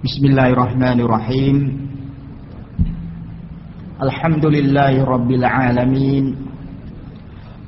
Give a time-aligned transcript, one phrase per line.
[0.00, 1.56] بسم الله الرحمن الرحيم
[4.02, 6.24] الحمد لله رب العالمين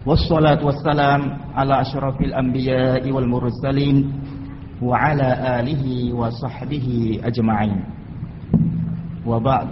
[0.08, 1.20] والصلاة والسلام
[1.54, 3.96] على أشرف الأنبياء والمرسلين
[4.82, 5.28] وعلى
[5.60, 5.84] آله
[6.14, 6.86] وصحبه
[7.24, 7.80] أجمعين
[9.26, 9.68] وبعد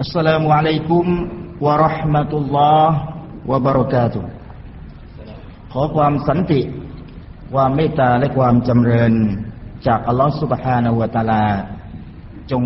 [0.00, 1.04] السلام عليكم
[1.60, 2.88] ورحمة الله
[3.46, 4.24] وبركاته
[5.72, 6.60] ขอความสันติ
[7.51, 9.13] ความเมตตาและความจำเริญ
[9.87, 11.45] จากอัลลอฮฺสุบฮานาวะตาลา
[12.51, 12.63] จง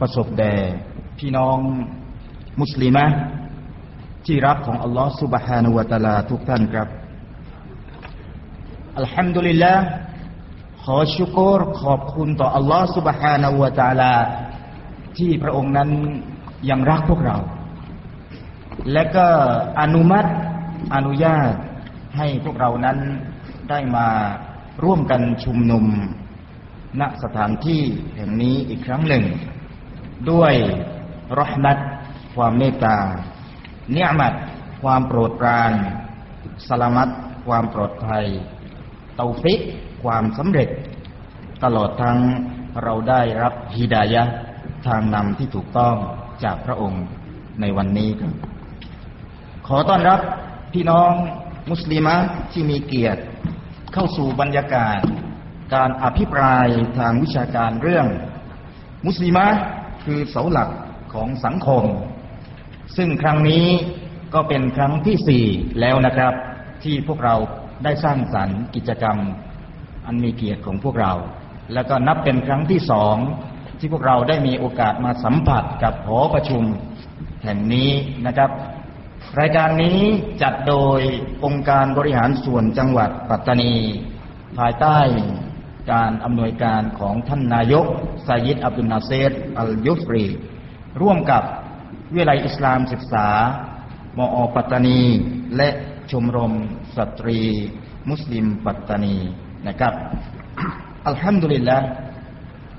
[0.00, 0.54] ประสบแด่
[1.18, 1.58] พี่น้อง
[2.60, 3.06] มุสลิมะ
[4.26, 6.88] ที่รักของอัลลอฮฺสุบฮานาวะตาลาทุกท่านครับ
[8.98, 9.74] อัลฮัมดุลิลละ
[10.84, 14.14] ขอชุกรขอบคุณต่ออัลลอฮฺสุบฮานาวะตาลา
[15.18, 15.90] ที่พระองค์นั้น
[16.70, 17.36] ยังรักพวกเรา
[18.92, 19.26] และก็
[19.80, 20.30] อนุมัติ
[20.94, 21.52] อนุญาต
[22.16, 22.98] ให้พวกเรานั้น
[23.70, 24.08] ได้มา
[24.84, 25.86] ร่วมกันชุมนุม
[27.00, 27.82] ณสถานที่
[28.16, 29.24] แห่งนี้อีกครั้งหนึ่ง
[30.30, 30.54] ด้วย
[31.38, 31.78] รหมัด
[32.34, 32.96] ความเมตตา
[33.92, 34.34] เนียมัด
[34.82, 35.72] ความโปรดปราน
[36.66, 37.08] สลามัต
[37.46, 38.24] ความปลอดภัย
[39.16, 39.60] เตาฟิก
[40.02, 40.68] ความสำเร็จ
[41.64, 42.18] ตลอดทั้ง
[42.82, 44.24] เราได้รับฮิดายะ
[44.86, 45.94] ทางนำที่ถูกต้อง
[46.44, 47.04] จากพระองค์
[47.60, 48.32] ในวันนี้ครับ
[49.66, 50.20] ขอต้อนรับ
[50.72, 51.12] พี่น้อง
[51.70, 52.16] มุสลิมะ
[52.52, 53.22] ที่มีเกียรติ
[54.00, 55.00] เข้าสู่บรรยากาศ
[55.74, 56.66] การอภิปราย
[56.98, 58.06] ทางวิชาการเรื่อง
[59.06, 59.46] มุสลิมะ
[60.04, 60.70] คือเสาหลัก
[61.14, 61.84] ของสังคม
[62.96, 63.66] ซึ่งครั้งนี้
[64.34, 65.44] ก็เป็นครั้งที่สี่
[65.80, 66.34] แล้วนะครับ
[66.84, 67.34] ที่พวกเรา
[67.84, 69.16] ได้สร้างสรรค์กิจกรรม
[70.06, 71.12] อันมีเกียรติของพวกเรา
[71.74, 73.16] แล้วก็นับเป็นครั้งที่สอง
[73.78, 76.62] ที่พวกเราได้มีโอกาสมาสัมผัสกับหอประชุม
[77.44, 77.90] แห่งนี้
[78.26, 78.50] นะครับ
[79.36, 79.98] รายการนี้
[80.42, 81.00] จัดโดย
[81.44, 83.74] องค์การบริหารส่วนจังหวัดปัตตานี
[84.58, 84.98] ภายใต้
[85.92, 87.86] การอำนวยการของท่านนายก
[88.24, 90.24] ไซยิดอับดุลนาเซรอัลยุฟรี
[91.00, 91.42] ร่วมกับ
[92.12, 93.28] วิทยาลัยอิสลามศึกษา
[94.18, 95.02] มอปัตตานี
[95.56, 95.68] และ
[96.10, 96.52] ชมรม
[96.96, 97.40] สตรี
[98.10, 99.16] มุสลิมปัตตานี
[99.68, 99.94] นะครับ
[101.06, 101.78] อัลฮัมดุลิลละ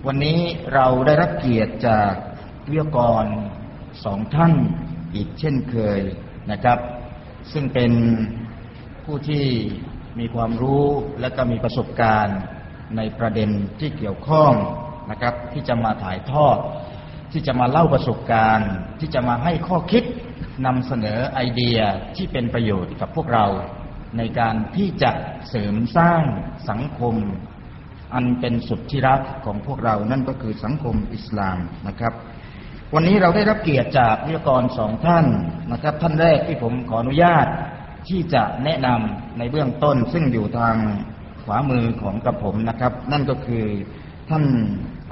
[0.07, 0.39] วันนี้
[0.73, 2.11] เราได้รับเกียรติจาก
[2.69, 3.25] วิทยากร
[4.03, 4.53] สองท่าน
[5.15, 5.99] อีกเช่นเคย
[6.51, 6.79] นะครับ
[7.51, 7.91] ซึ่งเป็น
[9.05, 9.45] ผู้ที่
[10.19, 10.85] มีความรู้
[11.21, 12.39] และก็มีประสบการณ์
[12.97, 13.49] ในประเด็น
[13.79, 14.51] ที่เกี่ยวข้อง
[15.11, 16.57] นะครับ ที่จะมาถ่ายทอด
[17.31, 20.03] ที่จะมาเล่าประสบการณ์ ที่จะมาให้ข้อคิด
[20.65, 21.79] นำเสนอไอเดีย
[22.15, 23.45] ที่เป็นประโยชน์กับพวกเรา
[24.17, 25.11] ในการที่จะ
[25.49, 26.21] เสริมสร้าง
[26.69, 27.15] สังคม
[28.13, 32.13] อันเป็นสุดที่รักของพวกเรานั่นก็คือสังคมอิสลามนะครับ
[32.95, 35.25] วันนี้เราได้รับเกียรติจากวิทยากรสองท่าน
[35.71, 37.47] นะครับ ท่านแรกที่ผมขออนุญาต
[38.07, 40.75] ที่จะแนะนำในเบื้องต้น ซึ่งอยู่ทาง
[41.43, 43.65] ขวามือของกระผมนะครับ นั่นก็คือ
[44.29, 44.43] ท่าน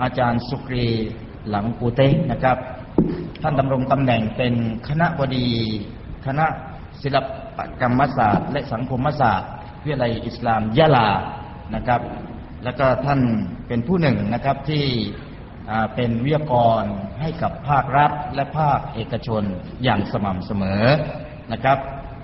[0.02, 0.88] อาจารย์สุกรี
[1.50, 2.02] หลังปูเต
[2.32, 2.58] นะครับ
[3.42, 4.54] ท่านดำรงตำแหน่งเป็น
[4.88, 5.48] คณะบดี
[6.26, 6.46] คณะ
[7.02, 7.18] ศิล
[7.58, 9.50] ปกรรมศาสตร์ และสังคมศาสตร์
[9.84, 11.10] วิทยาลัยอิสลามยะลา
[11.76, 12.02] นะครับ
[12.64, 13.22] แล้วก็ท่าน
[13.68, 14.86] เป็นผู้หนึ่งนะครับที่
[15.96, 16.84] เป็นวิทยากร
[17.20, 19.44] ให้กับภาครัฐและภาคเอกชน
[19.84, 20.84] อย่างสม่ำเสมอ
[21.52, 21.78] นะครับ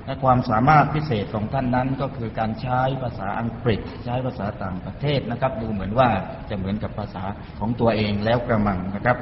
[0.06, 6.10] และความสามารถพิเศษของท่านนั้นก็คือการใช้ภาษาอังกฤษ ใช้ภาษาต่างประเทศนะครับ ดูเหมือนว่า
[6.50, 7.24] จะเหมือนกับภาษา
[7.60, 9.18] ของตัวเองแล้วกระมังนะครับ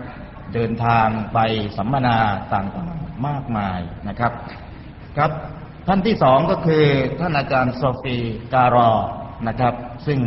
[0.53, 1.39] เดินทางไป
[1.77, 2.17] สัมมนา
[2.53, 4.31] ต่างๆมากมายนะครับ
[5.17, 5.31] ครับ
[5.87, 6.85] ท่านที่สองก็คือ
[7.19, 8.17] ท่านอาจารย์โซฟี
[8.53, 8.91] การอ
[9.47, 9.73] นะครับ
[10.07, 10.19] ซึ่ง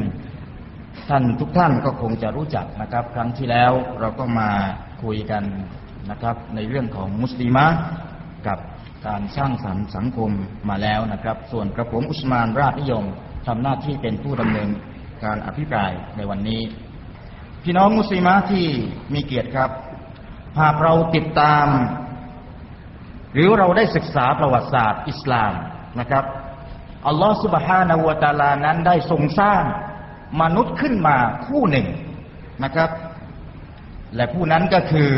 [1.09, 4.50] ท่านทุกท่านก็คงจะรู้จักนะครับ ครั้งที่แล้วเราก็มา
[5.03, 5.44] คุยกัน
[6.10, 7.66] นะครับ ในเรื่องของมุสลิมะ
[8.47, 8.59] กับ
[9.06, 10.31] การสร้างสรรค์สังคม
[10.69, 13.04] มาแล้วนะครับ ส่วนกระผมอุสมานราชนิยม
[13.47, 14.69] ทำหน้าที่เป็นผู้ดำเนิน
[15.25, 16.62] การอภิปรายในวันนี้
[17.62, 18.66] พี่น้องมุสลิมะที่
[19.15, 19.71] มีเกียรติครับ
[20.60, 21.66] หากเราติดตาม
[23.34, 25.53] หรือเราได้ศึกษาประวัติศาสตร์อิสลาม
[26.00, 26.25] นะครับ
[27.06, 29.63] อัลลอฮฺสุบฮานาวะตาลานั้นได้ทรงสร้าง
[30.41, 31.16] มนุษย์ขึ้นมา
[31.47, 31.86] คู่หนึ่ง
[32.65, 32.91] นะครับ
[34.16, 35.10] และผู้นั้นก็คือ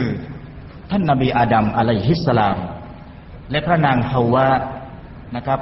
[0.90, 2.58] ท่านนาบีอาดัมอะลัยฮิสสลาม
[3.50, 4.50] และพระนางฮาวา
[5.36, 5.60] นะครับ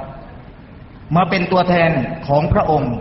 [1.15, 1.91] มาเป็นตัวแทน
[2.27, 2.93] ของพระองค์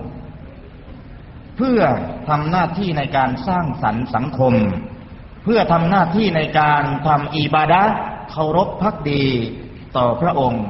[1.56, 1.80] เพื่อ
[2.28, 4.54] ทำหน้าที่ในการสร้างสรรค์สังคม
[5.44, 7.82] เพื่อทำหน้าที่ในการทำอิบาดะ
[8.30, 9.24] เคารพพักดี
[9.96, 10.64] ต่อพระองค์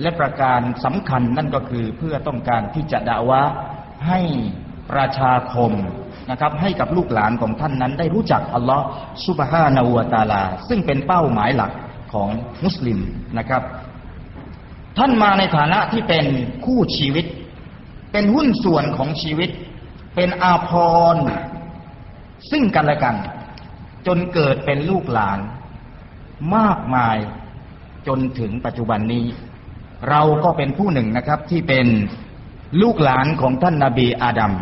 [0.00, 3.42] และประการสำคัญนั่นก็คือเพื่อต้องการที่จะด่าวะ
[4.08, 4.20] ให้
[4.90, 5.72] ประชาคม
[6.30, 8.84] นะครับให้กับลูกหลานของท่านนั้นได้รู้จักอัลลอฮ์
[9.26, 11.72] สุบฮานาวตาลา ซึ่งเป็นเป้าหมายหลัก
[12.12, 12.28] ของ
[12.64, 12.98] มุสลิม
[13.38, 13.62] นะครับ
[14.98, 16.24] ท่านมาในฐานะที่เป็น
[16.66, 17.26] คู่ชีวิต
[18.12, 19.50] เป็นหุ้นส่วนของชีวิต
[20.16, 20.70] เป็นอาภ
[21.14, 21.16] ร
[22.50, 23.16] ซึ่งกันและกัน
[24.06, 25.38] จนเกิดเป็นลูกหลาน
[26.56, 27.16] มากมาย
[28.06, 29.24] จนถึงปัจจุบันนี้
[30.10, 31.86] เราก็เป็นผู้หนึ่งนะครับที่เป็น
[32.80, 34.52] ลูกหลานของท่านนาบีอาดัม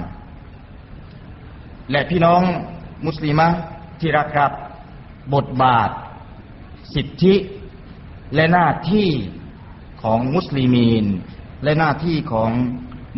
[1.90, 2.42] และพี่น้อง
[3.06, 3.48] มุสลิมะ
[4.00, 4.52] ที่รักครับ
[5.34, 5.90] บทบาท
[6.94, 7.34] สิทธิ
[8.34, 9.08] และหน้าที่
[10.02, 11.04] ของมุสลิมีน
[11.64, 12.50] และหน้าที่ของ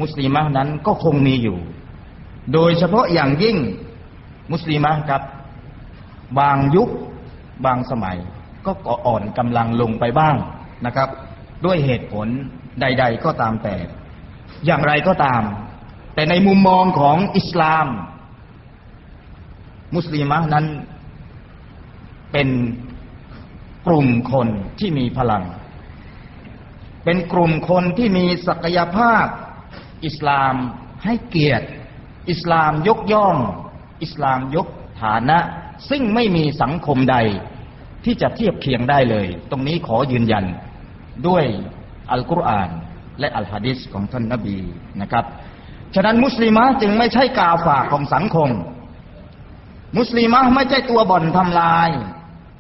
[0.00, 1.58] มุสลิมะนั้นก็คงมีอยู่
[2.52, 3.56] โดยเฉพาะอย่างยิ่ง
[4.52, 5.22] มุสลิมะครับ
[6.38, 6.88] บางยุค
[7.64, 8.18] บางสมัย
[8.66, 8.72] ก็
[9.06, 10.36] อ่อนกำลังลงไปบ้าง
[10.86, 11.08] นะครับ
[11.64, 12.26] ด้วยเหตุผล
[12.80, 13.74] ใด ๆ ก็ตามแต่
[14.64, 15.42] อย่างไรก็ตาม
[16.14, 17.86] แต่ในมุมมองของอิสลาม
[19.94, 20.66] มุสลิมะนั้น
[22.32, 22.48] เป็น
[23.86, 24.48] กลุ่มคน
[24.78, 25.44] ที่มีพลัง
[27.04, 29.26] เป็นกลุ่มคนที่มีศักยภาพ
[30.04, 30.54] อิสลาม
[31.04, 31.66] ให้เกียรติ
[32.30, 33.36] อิสลามยกย่อง
[34.02, 34.66] อิสลามยก
[35.02, 35.38] ฐานะ
[35.90, 37.16] ซึ่งไม่มีสังคมใด
[38.04, 40.44] ที่จะเทียบเคียงได้เลย ตรงนี้ขอยืนยัน
[41.26, 41.44] ด้วย
[42.10, 42.70] อัลกุรอาน
[43.20, 44.58] และอัลฮะดิษของท่านนบี
[45.00, 45.24] นะครับ
[45.94, 48.50] ฉะนั้นมุสลิมะจึงไม่ใช่กาฝากของสังคม
[49.98, 51.90] มุสลิมะไม่ใช่ตัวบ่อนทำลาย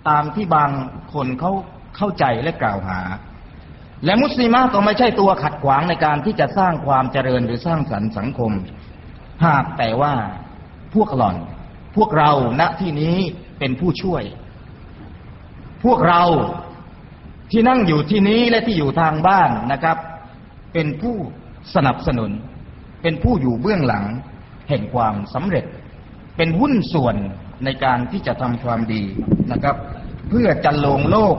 [0.08, 0.70] ตามที่บาง
[1.14, 1.52] คนเขา
[1.96, 3.00] เข้าใจและกล่าวหา
[4.04, 8.52] และมุสลิมะก็ไม่ใช่ตัวขัดขวางในการที่จะสร้างความเจริญหรือสร้างสรรค์สังคม
[9.46, 10.14] หากแต่ว่า
[10.94, 11.36] พวกหล่อน
[11.96, 13.16] พวกเราณที่นี้
[13.58, 14.22] เป็นผู้ช่วย
[15.84, 16.22] พวกเรา
[17.50, 19.96] ที่นั่งอยู่ที่นี้และที่อยู่ทางบ้านนะครับ
[20.72, 21.16] เป็นผู้
[21.74, 22.30] สนับสนุน
[23.02, 24.04] เป็นผู้อยู่เบื้องหลัง
[24.68, 25.64] แห่งความสำเร็จ
[26.36, 27.16] เป็นหุ้นส่วน
[27.64, 29.02] ในการที่จะทำความดี
[29.52, 29.76] นะครับ
[30.28, 31.36] เพื่อจันลงโลก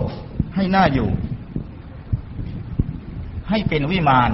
[0.55, 1.09] ให้น่าอยู่
[3.49, 4.31] ให้เป็นวิมาน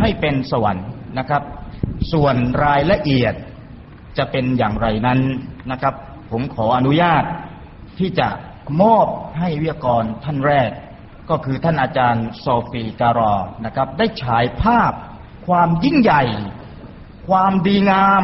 [0.00, 0.88] ให้เป็นสวรรค์
[1.18, 1.42] นะครับ
[2.12, 3.34] ส่วนรายละเอียด
[4.18, 5.20] จะเป็นอย่างไรนั้น
[5.70, 5.94] นะครับ
[6.30, 7.24] ผมขออนุญาต
[7.98, 8.28] ที่จะ
[8.82, 9.06] มอบ
[9.38, 10.70] ให้วิทยากรท่านแรก
[11.29, 13.35] ก็คือท่านอาจารย์โซฟีการอ
[13.65, 14.93] นะครับ ได้ฉายภาพ
[15.47, 16.23] ความยิ่งใหญ่
[17.27, 18.23] ความดีงาม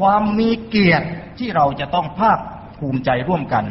[0.00, 2.38] ความมีเกียรติที่เราจะต้องภาค
[2.78, 3.64] ภูมิใจร่วมกัน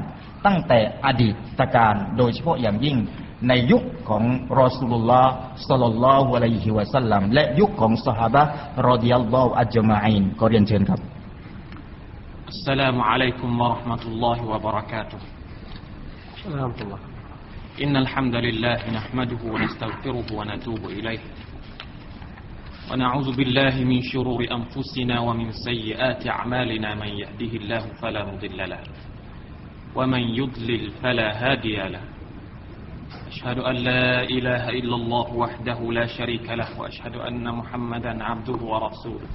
[0.45, 1.29] ตั้งแต่อดี
[1.59, 2.97] ตการโดยเฉพาะอย่างยิ่ง
[3.47, 4.23] ในยุคของ
[4.59, 5.31] รอสูลุลลอฮ์
[5.69, 8.37] สัลลัลลอฮุอะลัยฮิวะสัลลัมและยุคของสหาย
[8.87, 11.01] รอดิยัลลอฮุอัจจมาอินก็เรียนเชิญครับ
[12.55, 15.19] السلام عليكم ورحمة الله وبركاته
[16.45, 16.99] ورحمة الله
[17.82, 21.18] إن الحمد لله نحمده ونستغفره ونتوب إليه.
[22.92, 28.80] ونعوذ بالله من شرور أنفسنا ومن سيئات أعمالنا من يهده الله فلا مضل له
[29.94, 32.00] ومن يضلل فلا هادي له.
[33.28, 39.28] أشهد أن لا إله إلا الله وحده لا شريك له وأشهد أن محمدا عبده ورسوله.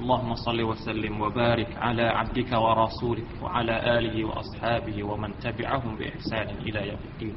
[0.00, 7.02] اللهم صل وسلم وبارك على عبدك ورسولك وعلى آله وأصحابه ومن تبعهم بإحسان إلى يوم
[7.14, 7.36] الدين.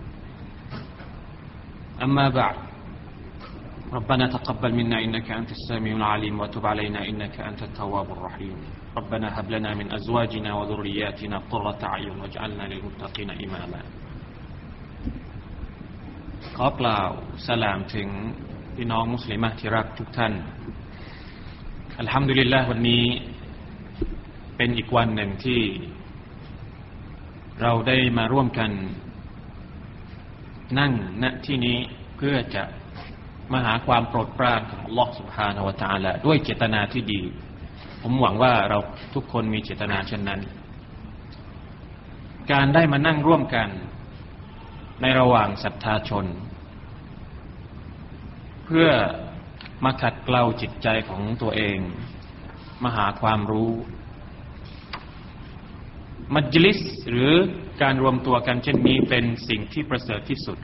[2.02, 2.56] أما بعد
[3.92, 8.56] ربنا تقبل منا إنك أنت السميع العليم وتب علينا إنك أنت التواب الرحيم
[8.96, 13.82] ربنا هب لنا من أزواجنا وذرياتنا قرة أعين واجعلنا للمتقين إماما
[16.56, 17.10] ขอกล่าว
[17.46, 18.08] สลามถึง
[18.76, 20.32] พี่น้องมุสลิมที่รักทุกท่าน
[22.00, 23.04] อัลฮัมดุลิลลาห์วันนี้
[24.56, 25.60] เป็นอีกวันหนึ่งที่
[27.62, 28.70] เราได้มาร่วมกัน
[30.79, 30.91] นั่ง
[31.23, 31.77] ณที่นี้
[32.17, 32.63] เพื่อจะ
[33.51, 37.21] มาหาความโปรดปรานของลอสุภานวตาละด้วยเจตนาที่ดี
[38.01, 38.77] ผมหวังว่าเรา
[39.13, 40.41] ทุกคนมีเจตนาเช่นนั้น
[42.51, 43.69] การได้มานั่งร่วมกัน
[45.01, 46.25] ในระหว่างศรัทธาชน
[48.65, 48.89] เพื่อ
[49.83, 51.77] มาขัดเกลาจิตใจของตัวเอง
[52.83, 53.71] มาหาความรู้
[56.33, 57.33] มัจลิสหรือ
[57.81, 60.57] การรวมตัวกันเช่นนี้เป็นสิ่งที่ประเสริฐที่สุด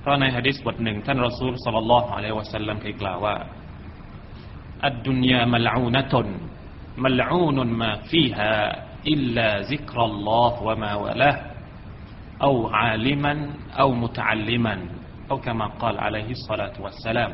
[0.00, 3.36] เพราะในฮะดิษบทหนึ่งท่านรอซูลصلى الله عليه وسلمเคยกล่าวว่า
[4.86, 15.44] الدنيا ملعونة ملعون ما فيها إلا ذكر الله وما والاه أو عالما أو متعلما أو
[15.44, 17.30] كما قال عليه الصلاة والسلام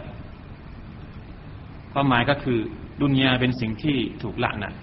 [1.92, 2.58] ความหมายก็คือ
[3.02, 4.74] ดุนยาเป็นสิ่งที่ถูกละอฺนัต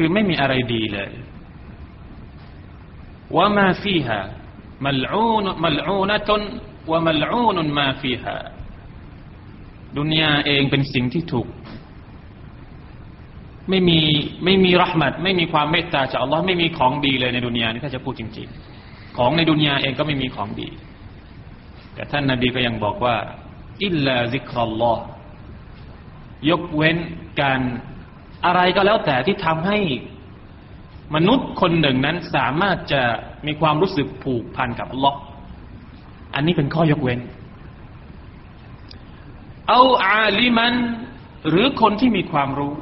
[0.00, 1.10] คือไม่มีอะไรดีเลย
[3.36, 4.20] ว่ามาฟีฮา
[4.84, 6.42] มัลอูนมัลอูนะตุน
[6.90, 8.36] วะมัลอูนุนมาฟีฮา
[9.98, 11.48] ดุนยาเองเป็นสิ่งที่ถูก
[13.70, 14.00] ไม่มี
[14.44, 18.48] ไม่มีรหมัดไม่มีความเมตตาจากอัลลอฮ์ไม่มีของดีเลยในดุนยานี่ถ้าจะพูดจริง
[18.82, 20.68] ๆ ของในดุนยาเองก็ไม่มีของดี
[21.94, 23.16] แต่ท่านนาบีก็ยังบอกว่า
[23.84, 25.04] อิลลาซิกรัลลอฮ์
[26.50, 26.96] ยกเว้น
[27.40, 27.60] การ
[28.46, 29.78] อะไรก็แล้วแต่ที่ทำให้
[31.14, 33.02] มนุษย์คนหนึ่งนั้นสามารถจะ
[33.46, 35.18] มีความรู้สึกผูกพันกับอัลลอฮ์
[36.34, 37.20] อันนี้เป็นข้อยกเว้น
[39.68, 40.74] เอาอาลิมัน
[41.48, 42.72] หรือคนที่มีความรู้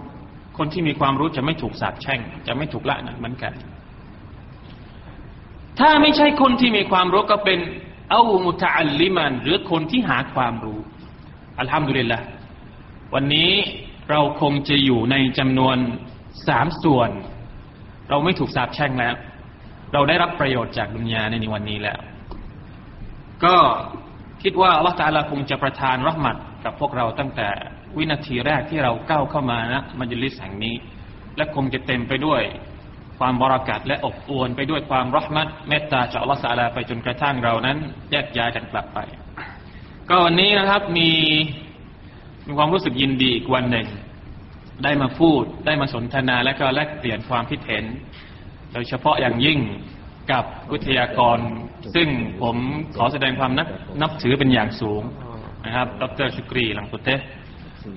[0.58, 3.52] คนที่มีความรู้จะไม่ถูกสาปแช่ง จะไม่ถูกละนั่นเหมือนกัน
[5.78, 7.58] ถ้าไม่ใช่คนที่มีความรู้ก็เป็น
[8.10, 10.80] เอามุตอัลลิมัน หรือคนที่หาความรู้
[11.60, 12.18] อัลฮัมดุลิลละ
[13.14, 13.52] วันนี้
[14.10, 15.76] เราคงจะอยู่ในจำนวน
[16.48, 17.10] สามส่วน
[18.08, 19.14] เราไม่ถูกสาปแช่งแล้ว
[19.92, 21.98] เราได้รับประโยชน์จากดุนยาในวันนี้แล้ว
[23.44, 23.56] ก็
[24.42, 27.48] คิดว่าอัลลอฮฺตาลาคงจะประทานรหมัดกับพวกเราตั้งแต่
[27.96, 30.74] วินาทีแรกที่เราก้าวเข้ามานะมัจลิสแห่งนี้
[31.36, 32.42] และคงจะเต็มไปด้วย
[33.18, 37.78] ความบรากัดและอบอวลไปด้วยความรหมัดเมตตาจากอัลลอฮฺตาลาไปจนกระทั่งเรานั้น
[38.10, 38.98] แยกย้ายกันกลับไป
[40.08, 41.10] ก็วันนี้นะครับมี
[42.46, 43.86] มีความรู้สึกยินดีอีกวันหนึ่ง
[44.84, 47.84] ได้มาพูด ได้มาสนทนาและก็แลกเปลี่ยนความคิดเห็น
[48.72, 49.58] โดยเฉพาะอย่างยิ่ง
[50.32, 51.38] กับวิทยากร
[51.94, 52.08] ซึ่ง
[52.42, 52.56] ผม
[52.96, 53.68] ขอแสดงความนับ
[54.02, 55.02] นับถือเป็นอย่างสูง
[55.64, 57.20] นะครับ ดรชุกรีหลังตุเตะ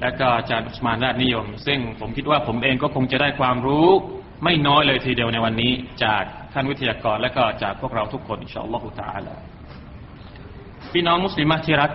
[0.02, 3.88] และก็อาจารย์อุสมานราชนิยม ซึ่งผมคิดว่าผมเองก็คงจะได้ความรู้
[4.44, 5.72] ไม่น้อยเลยทีเดียวในวันนี้
[6.04, 9.36] จากท่านวิทยากรและก็จากพวกเราทุกคนอินชาอัลลอฮฺตาลา
[10.94, 11.92] พี่น้องมุสลิมที่รัก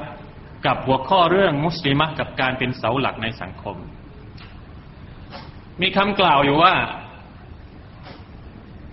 [0.66, 3.76] กับหัวข้อเรื่องมุสลิมกับการเป็นเสาหลักในสังคม
[5.80, 6.74] มีคำกล่าวอยู่ว่า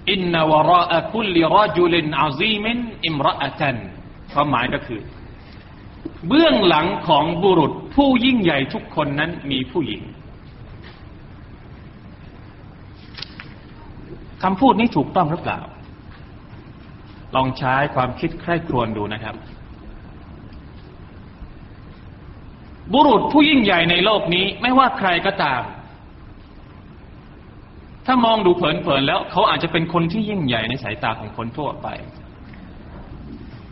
[0.10, 3.75] อินนวราอะคุลิรจุลินอาซีมินอิมรอะตัน
[4.34, 5.01] ความหมายก็คือ
[6.28, 10.01] เบื้องหลังของบุรุษผู้ยิ่งใหญ่ทุกคนนั้นมีผู้หญิง
[14.44, 15.60] คำพูดนี้ถูกต้องหรือเปล่า
[17.36, 19.36] ลองใช้ความคิดใคร่ครวญดูนะครับ
[22.93, 25.62] บุรุษผู้ยิ่งใหญ่ในโลกนี้ ไม่ว่าใครก็ตาม
[28.05, 31.88] ถ้ามองดูเผินๆแล้ว เขาอาจจะเป็นคนที่ยิ่งใหญ่ในสายตาของคนทั่วไป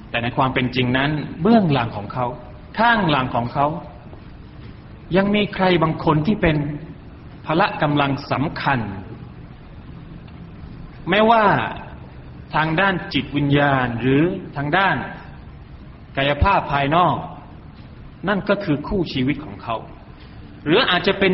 [0.09, 1.11] แต่ในความเป็นจริงนั้น
[1.41, 2.25] เบื้องหลังของเขา
[2.79, 3.67] ข้างหลังของเขา
[5.15, 6.57] ยังมีใครบางคนที่เป็น
[7.45, 8.79] พละกำลังสำคัญ
[11.09, 11.45] ไม่ว่า
[12.55, 14.23] ทางด้านจิตวิญญาณหรือ
[14.57, 14.95] ทางด้าน
[16.17, 17.15] กายภาพภายนอก
[18.27, 19.75] นั่นก็คือคู่ชีวิตของเขา
[20.65, 21.33] หรืออาจจะเป็น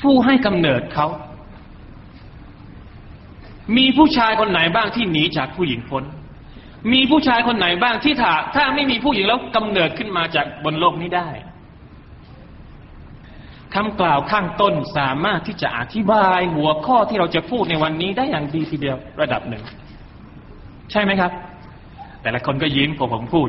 [0.00, 1.06] ผู้ให้กำเนิดเขา
[3.76, 6.04] มีผู้ชายคนไหนบ้างที่หนีจากผู้หญิงพ้น
[6.92, 11.28] มีผู้ชายคนไหนบ้างที่ถ้าถ้าไม่มีผู้หญิงแล้วกำเนิดขึ้นมาจากบนโลกนี้ได้
[13.74, 19.62] คำกล่าวข้างต้นสามารถที่จะอธิบายหัวข้อที่เราจะพูดในวันนี้ได้อย่างดีทีเดียวระดับหนึ่ง
[20.90, 21.32] ใช่ไหมครับ
[22.22, 23.48] แต่ละคนก็ยิ้มพอผมพูด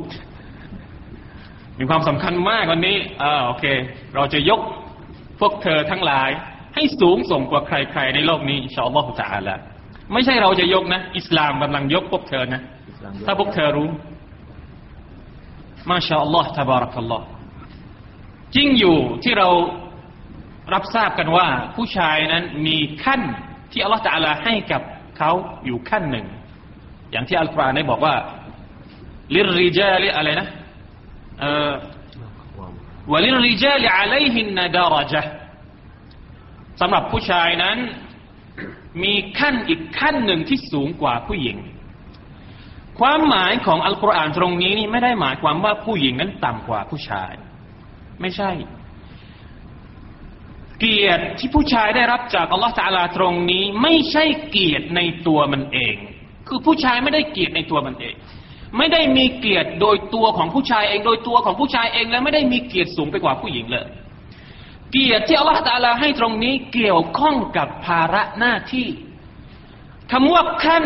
[1.82, 3.66] มีความสำคัญมากวันนี้อ่าโอเค
[4.16, 4.62] เราจะยก
[5.40, 6.30] พวกเธอทั้งหลาย
[6.76, 9.56] ให้สูงส่งกว่าใคร ๆ ในโลกนี้ชอลลอฮฺจะอาละ
[10.14, 12.62] ไม่ใช่เราจะยกนะ อิสลามกำลังยกพวกเธอนะ
[13.26, 13.90] ถ้าพวกเธอรู้
[15.90, 17.26] มาชาอัลลอฮฺทบารักัลลอฮ์
[18.56, 19.50] จริงอยู่ที่เรา
[20.74, 23.22] รับทราบกันว่า ผู้ชายนั้นมีขั้น
[23.72, 24.82] ที่อัลลอฮฺจะอาลาให้กับ
[25.18, 25.32] เขา
[25.66, 26.28] อยู่ขั้นหนึ่ง
[27.12, 28.16] อย่างที่อัลกุรอานได้บอกว่า
[29.36, 30.61] ลิริจาลิอะไรนะเออ
[33.12, 35.32] วลิริจาลิอะลัยฮินนดารจ์
[36.80, 37.78] สำหรับผู้ชายนั้น
[39.04, 41.58] มีขั้นอีกขั้นหนึ่งที่สูงกว่าผู้หญิง
[43.00, 47.32] ความหมายของอัลกุรอานตรงนี้นี่ไม่ได้หมายความว่าผู้หญิงนั้นต่ำกว่าผู้ชาย
[48.22, 48.52] ไม่ใช่
[50.80, 55.96] เกียรติที่ผู้ชายได้รับจากอัลลอฮฺตาลาตรงนี้ ไม่ใช่เกียรติในตัวมันเอง
[56.48, 58.16] คือผู้ชายไม่ได้เกียรติในตัวมันเอง
[58.78, 63.86] ไม่ได้มีเกียรติโดยตัวของผู้ชายเอง โดยตัวของผู้ชายเองและไม่ได้มีเกียรติสูงไปกว่าผู้หญิงเลย
[64.92, 68.88] เกียรติที่อัลลอฮฺตาลาให้ตรงนี้เกี่ยวข้องกับภาระหน้าที่
[70.12, 70.86] คำว่าขั้น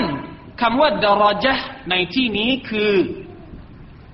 [0.61, 2.91] คำว่าดารจ์ในที่นี้คือ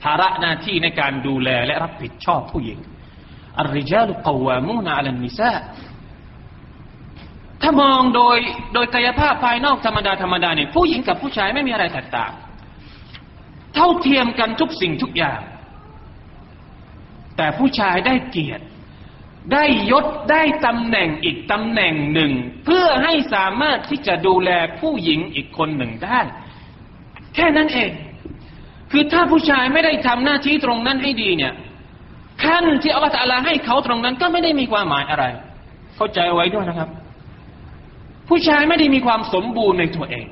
[0.04, 2.80] ภาระหน้าที่ในการดูแลและรับผิดชอบผู้หญิง
[3.60, 5.54] อัลริจาลุกวามูนอัลนิซา
[7.62, 8.38] ถ้ามองโดย
[8.74, 12.32] โดยกายภาพภายนอกธรรมดาธรรมดาเนี่ยผู้หญิงกับผู้ชายไม่มีอะไรแตกต่าง
[13.76, 15.40] เท่าเทียมกันทุกสิ่งทุกอย่าง
[17.38, 18.64] แต่ผู้ชายได้เกียรติ
[19.54, 22.32] ได้ยศได้ตำแหน่งอีกตำแหน่งหนึ่ง
[22.66, 24.50] เพื่อให้สามารถที่จะดูแล
[24.80, 26.20] ผู้หญิงอีกคนหนึ่งได้
[27.36, 27.92] แค่นั้นเอง
[28.92, 31.54] คือถ้าผู้ชายไม่ได้ทำหน้าที่ตรงนั้นให้ดีเนี่ย
[32.44, 35.26] ขั้นที่อัลลอฮฺให้เขาตรงนั้นก็ไม่ได้มีความหมายอะไร
[35.96, 36.90] เข้าใจไว้ด้วยนะครับ
[38.30, 40.26] ผู้ชายไม่ได้มีความสมบูรณ์ในตัวเอง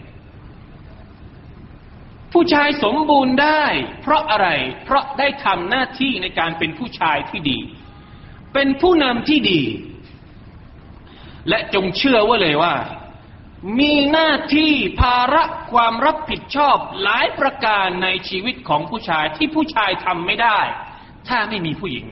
[2.34, 3.64] ผู้ชายสมบูรณ์ได้
[4.02, 4.48] เพราะอะไร
[4.84, 7.60] เพราะได้ทำหน้าที่ในการเป็นผู้ชายที่ดี
[8.54, 9.62] เป็นผู้นำที่ดี
[11.50, 12.76] และจงเชื่อว่าเลยว่า
[13.80, 20.60] มีหน้าที่ภาระความรับผิดชอบหลายประการในชีวิตของผู้ชายที่ผู้ชายทำไม่ได้
[21.28, 22.06] ถ้าไม่มีผู้หญิง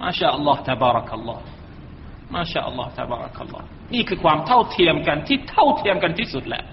[0.00, 1.44] มาชาอัลลอฮ์ตบารักัลลอฮ์
[2.34, 6.64] มาชาอัลลอฮ์ตบารักัลลอฮ์ นี่คือความเท่าเทียมกันที่เท่าเทียมกันที่สุดแหละ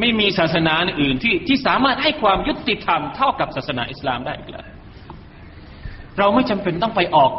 [0.00, 4.66] ไม่มีศาสนาอื่นที่ที่สามารถให้ความยุติธรรมเท่ากับศาสนาอิสลามได้อีกแล้ว
[6.18, 7.32] เราไม่จำเป็นต้องไปออก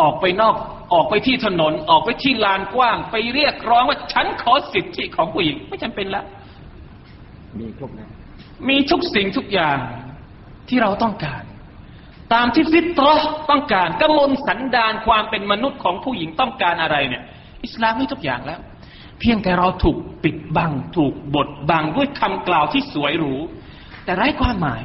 [0.00, 0.54] ออกไปนอก
[0.94, 6.24] ออกไปที่ถนน ออกไปที่ลานกว้าง ไปเรียกร้องว่าฉันขอสิทธิของผู้หญิงไม่จำเป็นแล้ว
[7.58, 8.08] มีครบนะ
[8.68, 9.78] มีทุกสิ่งทุกอย่าง
[10.68, 11.42] ที่เราต้องการ
[12.34, 17.22] ตามที่ฟิตรอห์ต้องการกำมลสันดานความเป็นมนุษย์ของผู้หญิงต้องการอะไรเนี่ย
[17.64, 18.60] อิสลามให้ทุกอย่างแล้ว
[19.20, 23.34] เพียงแต่เราถูกปิดบัง ถูกบดบังด้วยคำกล่าวที่สวยหรู
[24.04, 24.82] แต่ไร้ความหมาย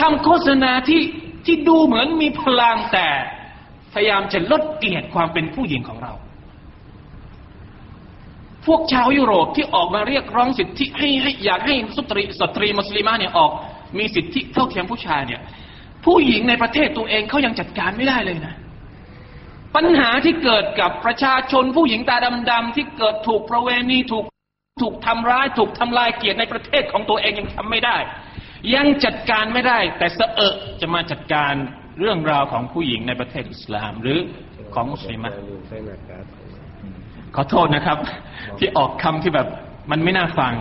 [0.00, 1.02] คำโฆษณาที่
[1.46, 3.08] ที่ดูเหมือนมีพลังแต่
[3.94, 6.12] พยายามจะลดเกียรติความเป็นผู้หญิงของเรา
[8.66, 13.50] พวกชาวยุโรปที่ออกมาเรียกร้องสิทธิให้ให้อยากให้สตรีสตรีมุสลิมาเนี่ยออก
[13.98, 15.40] มีสิทธิเท่าเทียมผู้ชายเนี่ย
[16.04, 18.54] ผู้หญิงในประเทศตัวเองเขายังจัดการไม่ได้เลยนะ
[19.76, 22.16] ปัญหาที่เกิดกับประชาชนผู้หญิงตา
[22.50, 24.24] ดำๆที่เกิดถูกประเวณีถูก
[24.82, 27.96] ถูกทำร้าย ถูกทำลายเกียรติในประเทศของตัวเองยังทำไม่ได้
[28.74, 31.52] ยังจัดการไม่ได้ แต่เสอะจะมาจัดการ
[31.98, 34.18] เรื่องราวของผู้หญิงในประเทศอิสลามหรือ
[34.74, 35.32] ของมุสลิมะ
[37.34, 37.98] ขอโทษนะครับ
[38.58, 39.48] ที่ออกคำที่แบบ
[39.90, 40.54] มันไม่น่าฟัง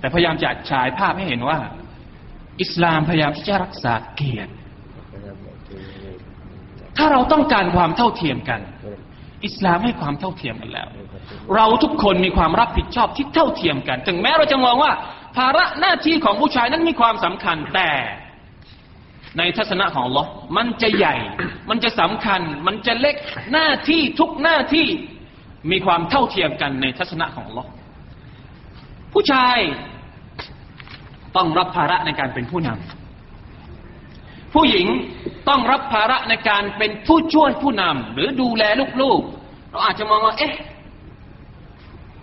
[0.00, 1.58] แต่พยายามจะฉายภาพให้เห็นว่า
[2.62, 4.52] อิสลามพยายามที่จะรักษาเกียรติ
[6.96, 8.60] ถ้าเราต้องการความเท่าเทียมกัน
[9.44, 10.88] อิสลามให้ความเท่าเทียมกันแล้ว
[11.54, 14.92] เราทุกคนมีความรับผิดชอบที่เท่าเทียมกัน ถึงแม้เราจะมองว่า
[15.36, 17.90] ภาระหน้าที่ของผู้ชายนั้นมีความสำคัญแต่
[19.38, 20.24] ในทัศนะของลอ
[20.56, 21.14] มันจะใหญ่
[21.70, 23.16] มันจะสำคัญ มันจะเล็ก
[23.52, 24.86] หน้าที่ทุกหน้าที่
[25.70, 27.66] มีความเท่าเทียมกันในทัศนะของลอ
[29.12, 29.58] ผู้ชาย
[31.36, 34.86] ต้องรับภาระในการเป็นผู้นำผู้หญิง
[35.48, 38.62] ต้องรับภาระในการเป็นผู้ช่วยผู้นำหรือดูแล
[39.02, 40.52] ลูกๆ เราอาจจะมองว่าเอ๊ะ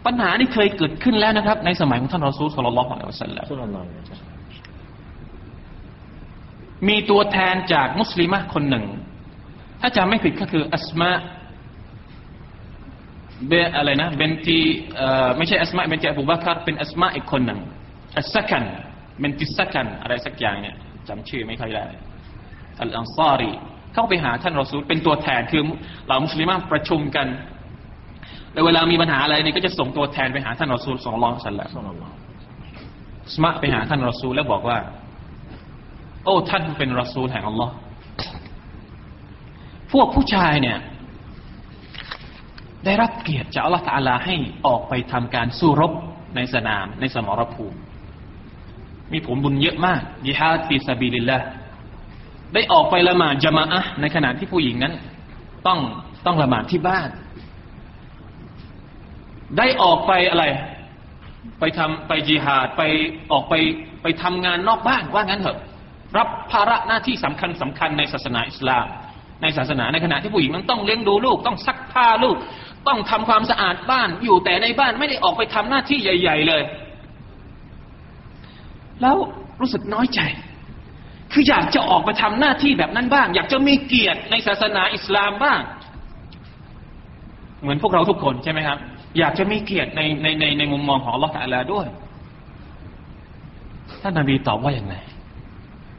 [0.06, 3.88] ปัญหานี้เคยเกิดขึ้นแล้วนะครับ ในสมัยของท่านรอซูลสุลต่านละฮ์อัลลอฮฺสัลลัมสุลาน
[6.88, 8.86] มีตัวแทนจากมุสลิมคนหนึ่ง
[9.82, 11.12] ถ้าจำไม่ผิดก็คืออัสมา
[13.48, 14.60] เบอะไรนะเบนตี
[15.38, 17.60] ไม่ใช่อัสมาเบนตีอบูบักรเป็นอัสมาอีกคนหนึ่ง
[18.18, 18.64] อัสซักัน
[19.20, 20.76] เบนติสซักันอะไรสักอย่างเนี่ย
[21.08, 21.86] จำชื่อไม่ค่อยได้
[22.82, 23.52] อัลอันซารี
[23.94, 25.62] เข้าไปหาท่านรอซูลเป็นตัวแทนคือ
[26.06, 27.28] เหล่ามุสลิมประชุมกัน
[28.54, 31.72] แล้วเวลามีปัญหาอะไรนี่ก็จะส่งตัวแทนไปหาท่านรอซูลสองรองสันละอั
[33.36, 34.78] สมาไปหาท่านรอซูลแล้วบอกว่า
[36.24, 37.74] โอ้ท่านเป็นรอซูลแห่งอัลลอฮ์
[39.92, 40.78] พวกผู้ชายเนี่ย
[42.86, 44.36] ได้รับเกียรติจากอัลลอฮฺตาลาให้
[44.68, 45.94] ออกไปทำการสู้รบ
[46.36, 47.78] ในสนามในสมรภูมิ
[49.14, 51.38] มีผลบุญเยอะมากยิฮาด في سبيل الله
[52.54, 54.94] ได้ออกไปละหมาดญะมาอะฮฺในขณะที่ผู้หญิงนั้น
[55.68, 55.80] ต้อง
[56.26, 57.10] ต้องละหมาดที่บ้าน
[59.58, 60.44] ได้ออกไปอะไร
[61.60, 62.82] ไปทำไปจิฮาดไป
[63.32, 63.54] ออกไป
[64.04, 65.58] ไปทำงานนอกบ้านว่างั้นเถอะ
[66.18, 68.86] รับภาระหน้าที่สำคัญสำคัญในศาสนาอิสลาม
[69.42, 72.38] ในศาสนาในขณะที่ผู้หญิงมันต้องเลี้ยงดูลูก ต้องซักผ้าลูก
[72.88, 76.64] ต้องทำความสะอาดบ้านอยู่แต่ในบ้านไม่ได้ออกไปทำหน้าที่ใหญ่ ๆ เลย
[79.02, 79.16] แล้ว
[79.62, 80.20] รู้สึกน้อยใจ
[81.32, 85.60] คืออยากจะออกไปทำหน้าที่แบบนั้นบ้าง อยากจะมีเกียรติในศาสนาอิสลามบ้าง
[87.62, 88.78] เหมือนพวกเราทุกคนใช่ไหมครับ
[89.20, 91.88] อยากจะมีเกียรติในในในในมุมมองของอัลลอฮฺตะอาลาด้วย
[94.02, 94.96] ท่านนบีตอบว่าอย่างไร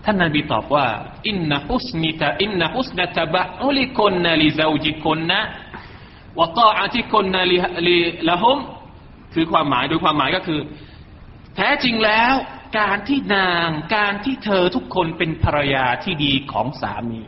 [0.05, 0.85] ท่านนบีตอบว่า
[1.29, 8.59] إن حسن ت إن حسن تبعلكن لزوجكن وطاعتكن ل لهم
[9.35, 10.61] คือความหมายโดยความหมายก็คือ
[11.57, 12.35] แท้จริงแล้ว
[12.79, 17.21] การที่นางการที่เธอทุกคนเป็นภรรยาที่ดีของสามี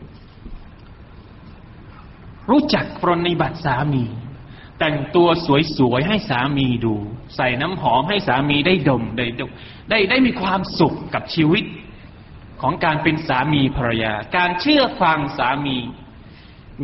[2.49, 4.05] รู้จักปรนนิบัติสามี
[4.79, 5.27] แต่งตัว
[5.77, 6.95] สวยๆให้สามีดู
[7.35, 9.51] ใส่น้ำหอมให้สามีได้ดมได้ดม
[9.89, 11.63] ได้ได้มีความสุขกับชีวิต
[12.61, 15.77] ของการเป็นสามีภรรยา การเชื่อฟังสามี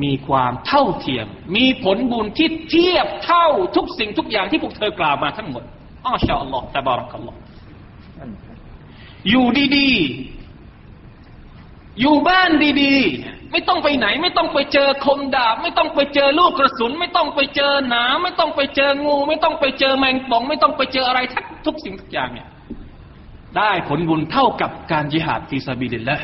[0.04, 5.64] มีความเท่าเทียม มีผลบุญที่เทียบเท่าทุกสิ่งทุกอย่างที่พวกเธอกล่าวมาทั้งหมด
[6.04, 7.38] อัลลอฮฺอัลลอฮฺตะบารักัลลอฮฺ
[9.30, 9.46] อยู่
[9.78, 12.50] ดีๆ อยู่บ้าน
[12.82, 22.48] ดีๆ ไม่ต้องไปไหน ไม่ต้องไปเจอคมดาบ ไม่ต้องไปเจอลูกกระสุน ไม่ต้องไปเจอหนามไม่ต้องไปเจองู ไม่ต้องไปเจอแมงป่อง ไม่ต้องไปเจออะไรทักทุกสิ่งทุกอย่างเนี่ย
[23.58, 26.18] ได้ผลบุญเท่ากับการยิฮาด في سبيل الله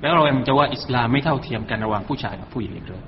[0.00, 3.02] แล้วเรายังจะว่าอิสลามไม่เท่าเทียมกันระหว่างผู้ชายกับผู้หญิงอีกด้วย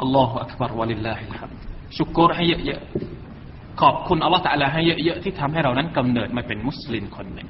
[0.00, 1.50] الله أكبر ولله الحمد
[1.96, 3.31] ชุกรให้เยอะๆ
[3.80, 7.48] ขอบคุณอัลลอฮฺตะลาให้เยอะๆที่ทำให้เรานั้นกำเนิดมาเป็นมุสลิมคนหนึ่ง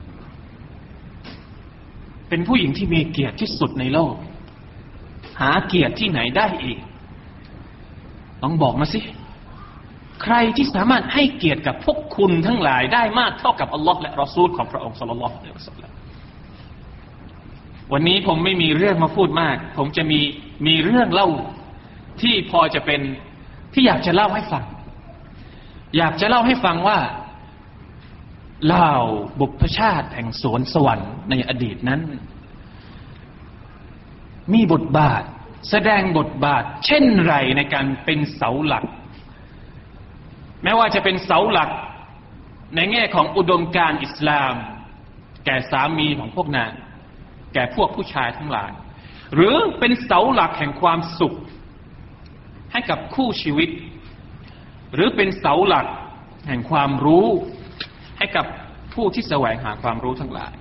[2.28, 4.14] เป็นผู้หญิงที่มีเกียรติที่สุดในโลก
[5.40, 6.78] หาเกียรติที่ไหนได้อีก
[8.42, 9.00] ต้องบอกมาสิ
[10.22, 15.90] ใครที่สามารถให้เกียรติกับพวกคุณทั้งหลายได้มากเท่ากับอัลลอฮ์และรอซูลของพระองค์สัลลัลลอฮุอะลัยฮิวสัลลัม
[17.92, 20.20] วันนี้ผมไม่มีเรื่องมาพูดมาก ผมจะมี
[20.66, 21.28] มีเรื่องเล่า
[22.22, 23.00] ที่พอจะเป็น
[23.74, 24.64] ที่อยากจะเล่าให้ฟัง
[25.96, 26.98] อยากจะเล่าให้ฟังว่า
[28.66, 28.92] เล่า
[29.40, 32.00] บุพชาติแห่งสวนสวรรค์ในอดีตนั้น
[34.52, 35.22] มีบทบาท
[35.70, 38.85] แสดงบทบาท เช่นไรในการเป็นเสาหลัก
[40.62, 41.70] แม้ว่าจะเป็นเสาหลัก
[42.76, 44.55] ในแง่ของอุดมการอิสลาม
[45.44, 46.72] แก่สามีของพวกนาง
[47.55, 48.70] แก่พวกผู้ชายทั้งหลาย
[49.35, 51.35] หรือเป็นเสาหลักแห่งความสุข
[52.72, 53.68] ให้กับคู่ชีวิต
[54.94, 55.87] หรือเป็นเสาหลัก
[56.48, 57.26] แห่งความรู้
[58.18, 58.46] ให้กับ
[58.94, 60.52] ผู้ที่แสวงหาความรู้ทั้งหลาย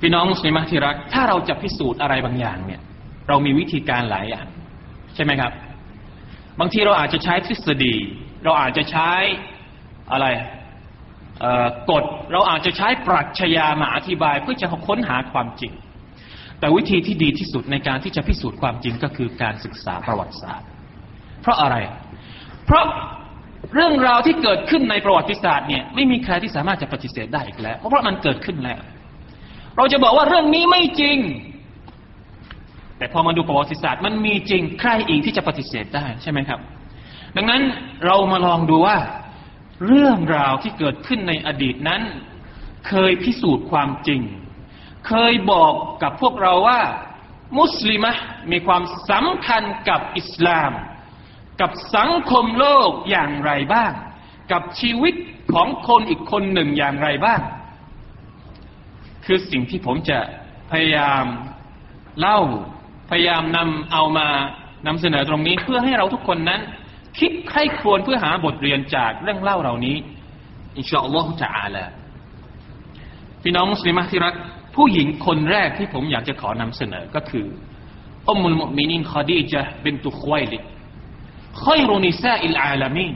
[0.00, 2.80] พี่น้องมุสลิมที่รัก ถ้าเราจะพิสูจน์อะไรบางอย่างเนี่ย
[3.28, 4.46] เรามีวิธีการหลายอย่าง
[5.14, 5.52] ใช่ไหมครับ
[6.60, 7.94] บางทีเราอาจจะใช้ทฤษฎี
[8.44, 9.12] เราอาจจะใช้
[10.12, 10.26] อะไร
[11.90, 15.72] กฎเราอาจจะใช้ปรัชญามาอธิบาย เพื่อจะค้นหาความจริง
[16.60, 20.68] แต่วิธีที่ดีที่สุดในการที่จะพิสูจน์ความจริงก็คือการศึกษาประวัติศาสตร์
[21.40, 21.76] เพราะอะไร
[22.66, 22.84] เพราะ
[23.74, 28.80] เรื่องราวที่เกิดขึ้นในประวัติศาสตร์เนี่ยไม่มีใครที่สามารถจะปฏิเสธได้อีกแล้ว เพราะมันเกิดขึ้นแล้ว
[29.76, 31.18] เราจะบอกว่าเรื่องนี้ไม่จริง
[32.98, 36.60] แต่พอมาดูประวัติศาสตร์มันมีจริงใครอีกที่จะปฏิเสธได้ใช่ไหมครับ
[37.36, 37.62] ดังนั้น
[38.06, 38.98] เรามาลองดูว่า
[39.86, 42.02] เรื่องราวที่เกิดขึ้นในอดีตนั้น
[42.88, 44.20] เคยพิสูจน์ความจริง
[45.08, 46.80] เคยบอกกับพวกเราว่า
[47.58, 48.12] มุสลิมะ
[48.52, 50.72] มีความสำคัญกับอิสลาม
[51.60, 53.92] กับสังคมโลกอย่างไรบ้าง
[54.52, 55.14] กับชีวิต
[55.52, 57.40] ของคนอีกคนหนึ่งอย่างไรบ้าง
[59.24, 60.18] คือสิ่งที่ผมจะ
[60.70, 61.24] พยายาม
[62.20, 62.40] เล่า
[63.10, 64.28] พยายามนำเอามา
[64.86, 66.60] นำเสนอตรงนี้เพื่อให้เราทุกคนนั้น
[67.18, 69.96] คิดใครควรเพื่อหาบทเรียนจากเรื่องเล่าเหล่านี้
[70.76, 71.84] อินชาอัลลอฮฺจะอาลา
[73.42, 74.34] พี่น้องมุสลิมที่รัก
[74.76, 77.46] ผู้หญิงคนแรกที่ผมอยากจะขอนำเสนอก็คือ
[78.28, 80.62] อุมมุลมุมินินคอดีจ์บินตุควยลิด
[81.62, 83.14] คอยรุนิซาอิลอาลามีน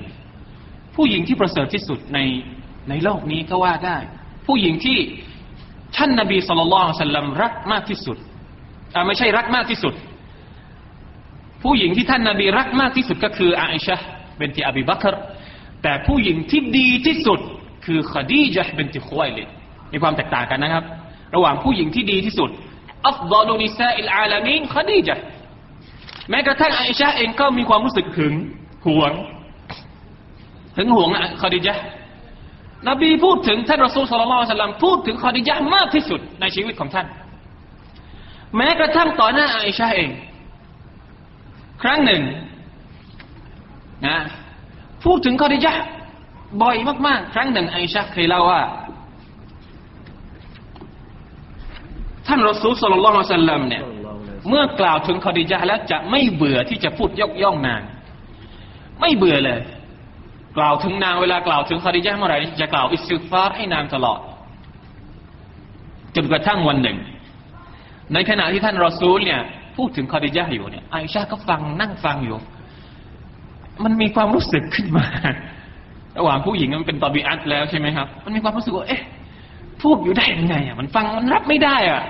[0.97, 2.19] ผู้หญิงที่ประเสริฐที่สุดใน
[2.89, 3.99] ในโลกนี้ก็ว่าได้
[4.47, 4.99] ผู้หญิงที่
[5.97, 8.17] ท่านนบีصلى الله عليه وسلمรักมากที่สุด
[8.95, 9.95] อ่าไม่ใช่รักมากที่สุด
[11.63, 13.97] ผู้หญิงที่ท่านนบีรักมากที่สุดก็คืออาอิชะ
[14.39, 15.15] เป็นที่อบีบักร
[15.83, 17.41] แต่ผู้หญิงที่ดีที่สุด
[17.85, 19.49] คือขดีญะฮฺบินติคุวัยลิด
[19.93, 20.85] มีความแตกต่างกันนะครับ
[21.35, 22.51] ระหว่างผู้หญิงที่ดีที่สุด
[23.09, 25.23] อัฟดอลูนิซาอิลอาลามีนขดีจ์
[26.31, 28.33] แม้กระทั่งไอชาเองก็มีความรู้สึกหึง
[28.87, 29.13] หวง
[30.77, 31.69] หึงหวงนะคอดีญะฮฺ
[32.89, 37.07] นบีพูดถึงท่านรอซูลสุลต่านสัลลัมพูดถึงคอดิจมากที่สุดในชีวิตของท่าน
[38.57, 40.11] แม้กระทั่งต่อหน้าไอชาเอง
[41.83, 42.23] ครั้งหนึ่ง
[44.07, 44.19] นะ
[45.05, 45.67] พูดถึงคอดิจ
[46.63, 48.63] บ่อยมาก ๆ ครั้งหนึ่งไอชาเคยเล่าว่า
[52.27, 53.85] ท่านรอซูลสุลต่านสัลลัมเนี่ย
[54.49, 57.83] เมื่อกล่าวถึงคอดิจาแล้วจะไม่เบื่อที่จะพูดยกย่องนาง
[59.01, 59.61] ไม่เบื่อเลย
[60.59, 64.21] กล่าวถึงนางเวลากล่าวถึงคอดิจาเมื่อไหร่จะกล่าวอิสติฟารให้นางตลอด
[66.17, 66.99] จนกระทั่งวันหนึ่ง
[68.15, 69.41] ในขณะที่ท่านรอซูลเนี่ย
[69.77, 72.39] พูดถึงคอดิจาอยู่เนี่ยไอชาก็ฟังนั่งฟังอยู่
[73.85, 75.07] มันมีความรู้สึกขึ้นมา
[76.19, 79.03] ระหว่างผู้หญิงมันเป็นตอบีอัตแล้วใช่ไหมครับ มันมีความรู้สึกว่าเอ๊ะ
[79.83, 82.03] พูดอยู่ได้ยังไงอะมันฟังมันรับไม่ได้อะ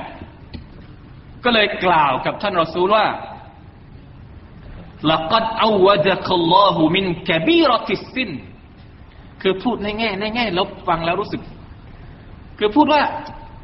[1.43, 3.07] ก็เลยกล่าวกับท่านรอซูลว่า
[5.11, 8.31] لقد أودك الله من كبيرة السن
[9.41, 11.41] คือพูดในแง่ในแง่ลบฟังแล้วรู้สึก
[12.59, 13.01] คือพูดว่า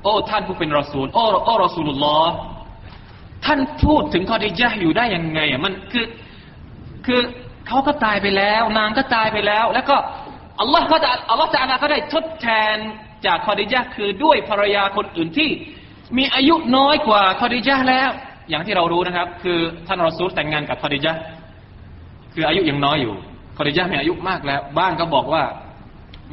[0.03, 2.33] โอ้ท่านผู้เป็นรอซูล โอ้โอ้รอซูลุลลอฮ์
[3.45, 6.05] ท่านพูดถึงคอดิจาอยู่ได้ยังไงอ่ะมันคือ
[7.05, 7.21] คือ
[7.67, 9.95] เขาก็ตายไปแล้ว นางก็ตายไปแล้ว แล้วก็
[10.59, 12.75] อัลลอฮ์ก็จะอัลลอฮ์จะอาลาก็ได้ทดแทน
[13.25, 15.49] จากคอดิจาคือด้วยภรรยาคนอื่นที่
[16.18, 18.10] มีอายุน้อยกว่าคอดิจาแล้ว
[18.50, 21.12] อย่างที่เรารู้นะครับ คือท่านรอซูลแต่งงานกับคอดิจา
[22.34, 23.14] คืออายุยังน้อยอยู่
[23.56, 25.42] คอดิจามีอายุมากแล้ว บ้างก็บอกว่า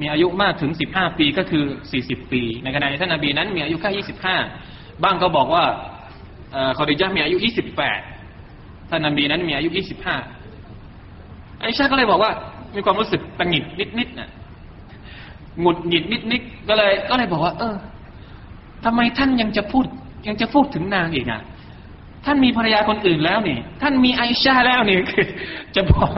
[0.02, 4.36] มีอายุมากถึงสิบห้าปีก็คือสี่สิบปี ในขณะที่ท่านนบีนั้น มีอายุแค่ยี่สิบห้า
[5.04, 5.63] บ้างก็บอกว่า
[6.78, 8.00] คอดิจามีอายุยี่สิบแปด
[8.90, 10.16] ท่านนบีนั้นมีอายุยี่สิบห้า
[11.62, 12.32] ไอชาก็เลยบอกว่า
[12.76, 13.63] มีความรู้สึกตังหิด
[14.00, 14.30] นิดๆน่ะ
[15.62, 17.76] หงุดหงิดนิดๆก็เลย ก็เลยบอกว่า เออ
[18.86, 19.86] ทำไมท่านยังจะพูด
[20.28, 21.42] ยังจะพูดถึงนางอีกอะ
[22.26, 25.26] ท่านมีภรรยาคนอื่นแล้วนี่ท่านมีไอชาแล้วนี่คือ
[25.76, 26.10] จะบอก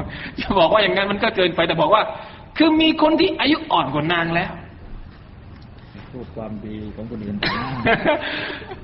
[0.41, 2.03] จะบอกว่าอย่างนั้นมันก็เกินไปแต่บอกว่า
[2.57, 4.51] คือมีคนที่อายุอ่อนกว่านางแล้ว
[6.13, 7.95] พูดความดีของคนอื่นต่อหน้า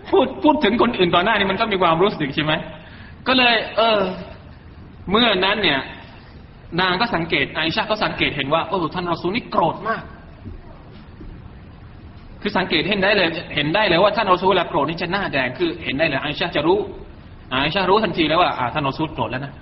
[0.10, 2.54] พูดพูดถึงคนอื่นต่อหน้านี่มันก็มีความรู้สึกใช่ไหม
[3.28, 4.00] ก็เลย เออ
[5.10, 5.80] เมื่อนั้นเนี่ย
[6.82, 10.04] นางก็สังเกตไอชาก็สังเกตเห็นว่าโอ้ท่านอัสูนี่โกรธมาก
[12.46, 16.80] คือสังเกตเห็นได้เลย เห็นได้เลยว่าท่านอัสูเวลาโกรธนี่จะหน้าแดงคือเห็นได้เลยไอชาจะรู้
[17.50, 19.54] ไอชารู้ทันทีแล้วว่าท่านอัสูโกรธแล้วนะ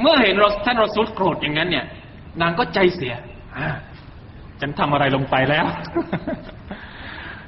[0.00, 0.34] เมื่อเห็น
[0.66, 1.84] ท่านอัสูโกรธอย่างนั้น เนี่ย
[2.40, 3.14] นางก็ใจเสีย
[4.60, 5.66] ฉันทำอะไรลงไปแล้ว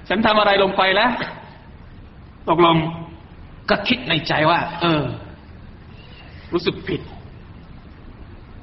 [0.08, 1.10] ฉันทำอะไรลงไปแล้ว
[2.48, 2.76] ตกลง
[3.70, 5.04] ก็คิดในใจว่า เออ
[6.52, 7.00] รู้สึกผิด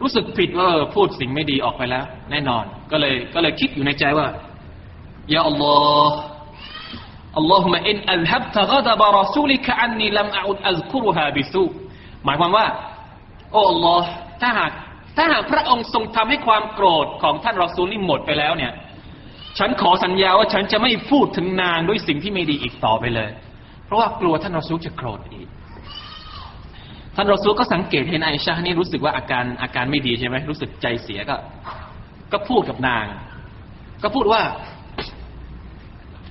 [0.02, 4.28] รู้สึกผิดว่าพูดสิ่งไม่ดีออกไปแล้ว แน่นอน ก็เลย ก็เลยคิดอยู่ในใจว่า
[5.36, 5.76] ยาอัลลอ
[6.08, 6.18] ฮ์
[7.38, 11.64] อัลลอฮุมะอินอัลฮับตะกดบารอซูลิกะอันนีลัมอุดอัลกุรุฮาบิซู
[12.26, 12.66] หมายความว่า
[13.52, 14.08] โอ้อัลลอฮ์
[14.42, 14.72] ถ้าหาก
[15.18, 18.74] ถ้าหากพระองค์ทรงทำให้ความโกรธของท่านรอซูลนี่หมดไปแล้วเนี่ย
[19.58, 23.30] ฉันขอสัญญาว่าฉันจะไม่พูดถึงนางด้วยสิ่งที่ไม่ดีอีกต่อไปเลย
[23.86, 25.48] เพราะว่ากลัวท่านรอซูลจะโกรธอีก
[27.16, 31.36] ท่านรอซูลก็สังเกตเห็นไอชานี่รู้สึกว่าอาการอาการไม่ดีใช่ไหมรู้สึกใจเสียก็
[32.32, 33.06] ก็พูดกับนาง
[34.04, 34.42] ก็พูดว่า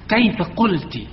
[0.10, 1.04] ไกฟกุลติ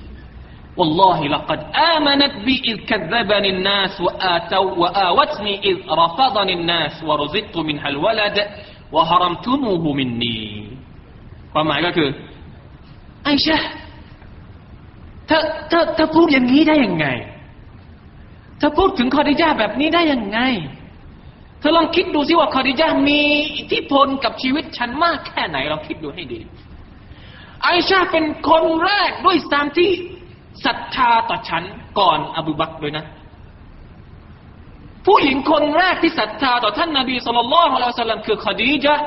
[0.78, 1.60] والله لقد
[1.94, 8.36] آمنت بي إذ كذبني الناس وآتوا وآوتني إذ رفضني الناس ورزقت منها الولد
[8.94, 10.40] وهرمتموه مني
[11.52, 12.08] ความหมายก็คือ
[13.24, 13.58] ไอ้ชะ
[15.26, 17.06] เธอเธอเธอพูดอย่างนี้ได้ยังไง
[18.58, 20.38] เธอพูดถึงคอดิจาแบบนี้ได้ยังไง
[21.60, 23.20] เธอลองคิดดูสิว่าคอดิจามี
[23.56, 26.40] อิทธิพลกับชีวิตฉันมากแค่ไหนลองคิดดูให้ดี
[27.63, 29.89] ไอชาเป็นคนแรกด้วยตามที่
[30.65, 31.63] ศรัทธาต่อฉัน
[31.99, 33.05] ก่อนอบูบักเลยนะ
[35.05, 39.05] ผู้หญิงคนแรกที่ศรัทธาต่อท่านนาบีสุลต่านละฮ์อัลลัมคือคดีจ์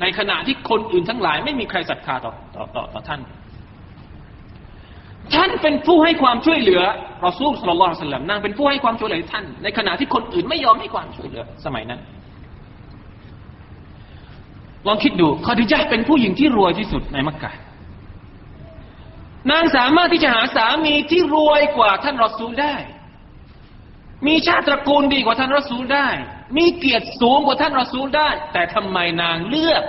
[0.00, 3.20] ในขณะที่คนอื่นทั้งหลาย ไม่มีใครศรัทธาต่อต่อต่อต่อท่าน
[5.34, 6.82] ท่านเป็นผู้ให้ความช่วยเหลือ
[7.26, 12.00] รอซูลสุลต่านสัลลัมนางเป็นผู้ให้ความช่วยเหลือท่าน ในขณะที่คนอื่นไม่ยอมให้ความช่วยเหลือ สมัยนั้น
[14.86, 17.52] ลองคิดดูคอดิจาเป็นผู้หญิงที่รวยที่สุดในมักกะ
[19.50, 22.74] นางสามารถที่จะหาสามีที่รวยกว่าท่านรอซูลได้
[24.26, 26.08] มีชาติตระกูลดีกว่าท่านรอซูลได้
[26.56, 29.84] มีเกียรติสูงกว่าท่านรอซูลได้ แต่ทำไมนางเลือก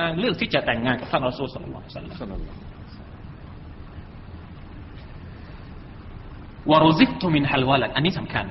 [0.00, 2.40] นางเลือกที่จะแต่งงานกับท่านรอซูลสลลัลสัลลัม
[6.70, 8.46] วารุซิกตุมินฮัลวาลัดอันนี้สำคัญ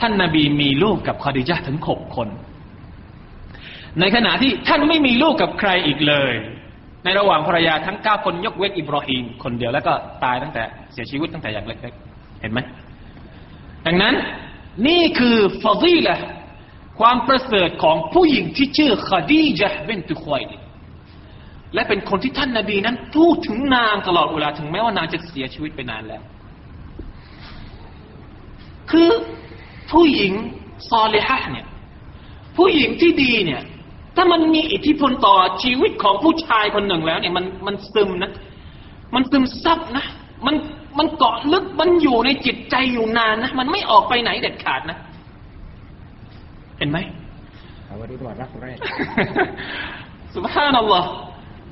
[0.00, 2.28] ท่านนาบีมีลูกกับคาดิจาถึงหกคน
[4.00, 6.32] ในขณะที่ท่านไม่มีลูกกับใครอีกเลย
[7.04, 9.92] ในระหว่างภรรยาทั้งเก้าคนยกเว้นอิบราฮิมคนเดียวแล้วก็
[10.24, 12.60] ตายตั้งแต่เสียชีวิตตั้งแต่อย่างเล็กๆเห็นไหม
[13.86, 14.14] ดังนั้น
[14.88, 16.18] นี่คือฟาซีละ
[17.00, 20.42] ความประเสริฐของผู้หญิงที่ชื่อคดีจ์เบนตุควย
[21.74, 26.22] และเป็นคนที่ท่านนาบีนั้นพูดถึงนางตลอดเวลาถึงแม้ว่านางจะเสียชีวิตไปนานแล้ว
[28.90, 29.10] คือ
[29.92, 30.32] ผู้หญิง
[30.90, 31.66] ซอลิฮะเนี่ย
[32.56, 33.62] ผู้หญิงที่ดีเนี่ย
[34.16, 38.32] ถ้ามันมีอิทธิพลต่อชีวิตของผู้ชายคนหนึ่งแล้วเนี่ยมันมันซึมนะ
[39.14, 40.04] มันซึมซับนะ
[40.46, 40.54] มัน
[40.98, 44.98] มันเกาะลึกมันอยู่ในจิตใจอยู่นานนะ มันไม่ออกไปไหนเด็ดขาดนะ
[46.78, 46.98] เห็นไหม
[47.86, 48.76] เอาวันนี้ตัวรักแรก
[50.34, 51.08] สุภาพนัลลอฮ์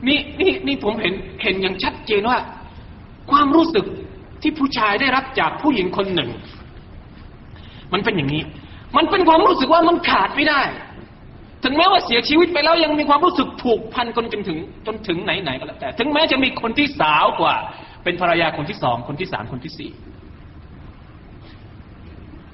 [0.08, 2.38] นี่นี่นี่ผมเห็นเห็นอย่างชัดเจนว่า
[3.30, 3.84] ความรู้สึก
[4.42, 6.30] ที่ผู้ชายได้รับจากผู้หญิงคนหนึ่ง
[7.92, 8.42] มันเป็นอย่างนี้
[8.96, 10.60] มันเป็นความรู้สึกว่ามันขาดไม่ได้
[11.64, 17.54] ถึงแม้ว่าเสียชีวิตไปแล้วยังมีความรู้สึกผูกพันกันจนถึงจนถึงไหนๆก็แล้วแต่ ถึงแม้จะมีคนที่สาวกว่า
[18.04, 19.90] เป็นภรรยาคนที่สองคนที่สามคนที่สี่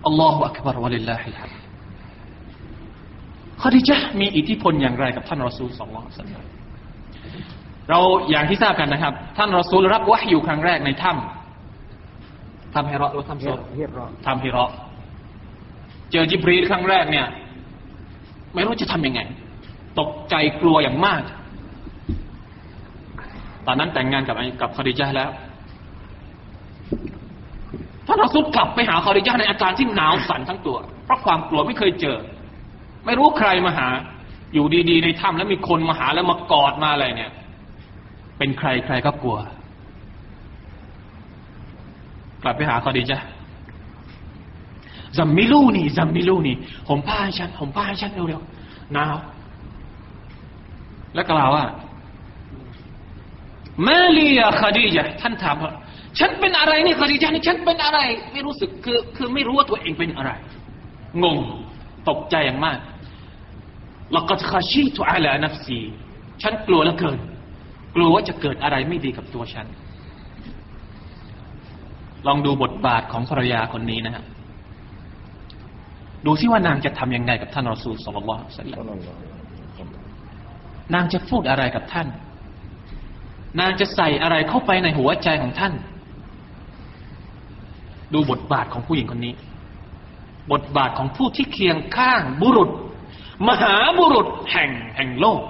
[0.07, 1.51] อัลลอฮฺอักบารวะลิลลาฮิลฮัม
[3.61, 6.27] ข้อที่จะมีอิทธิพลอย่างไรกับท่านรอซูลสองร้อยสัน
[7.91, 13.47] เราอย่างที่ทราบกันนะครับ ท่านรอซูลรับวะอยู่ครั้งแรกในถ้ำทำให้รอหรือทำโซ
[14.27, 14.67] ทำให้รอ
[16.13, 17.27] เจอจิบรีครั้งแรกเนี่ย
[18.57, 19.21] ไม่รู้จะทำยังไง
[20.01, 21.23] ตกใจกลัวอย่างมาก
[23.67, 25.31] ตอนนั้นแต่งงานกับกับคอดิจาแล้ว
[28.07, 32.19] ท่านรอซุลกลับไปหาคอดิจาในอาการที่หนาวสั่นทั้งตัว เพราะความกลัวไม่เคยเจอ
[33.07, 33.89] ไม่รู้ใครมาหา
[34.55, 37.33] อยู่ดีๆ ในถ้ำแล้วมีคนมาหาแล้วมากอดมาอะไรเนี่ย
[38.39, 39.39] เป็นใครใครก็กลัว
[42.43, 43.19] กลับไปหาคอดีจ้ะ
[45.17, 46.57] ซัมมิลูนี่ซัมมิลูนี่
[46.89, 49.17] ผมผ้าให้ฉันผมผ้าให้ฉันเร็วๆหนาว
[51.15, 51.65] แล้วกล่าวว่า
[53.87, 55.73] ما لي يا خديجة ท่านถามว่า
[56.19, 57.99] ฉันเป็นอะไรนี่คอดีญะฮฺนี่ฉันเป็นอะไร
[58.33, 60.31] ไม่รู้สึกคือ คือไม่รู้ว่าตัวเองเป็นอะไร
[61.23, 61.39] งง
[62.09, 62.79] ตกใจอย่างมาก
[64.15, 65.79] ล้วก็ขชีตุอาลานัฟซี
[66.43, 67.19] ฉันกลัวเหลือเกิน
[67.95, 69.67] กลัวว่าจะเกิดอะไรไม่ดีกับตัวฉัน
[72.27, 74.25] ลองดูบทบาทของภรรยาคนนี้นะฮะ
[76.27, 78.99] ดูซิว่านางจะทำยังไงกับท่านรอซูลสลลัลลอฮุอะลัยฮิวะสัลลัม
[80.95, 82.09] นางจะพูดอะไรกับท่าน
[83.61, 85.73] นางจะใส่อะไรเข้าไปในหัวใจของท่าน
[88.15, 89.35] ดูบทบาทของผู้หญิงคนนี้
[90.53, 92.71] บทบาทของผู้ที่เคียงข้างบุรุษ
[93.49, 95.41] มหาบุรุษแห่งแห่งโลก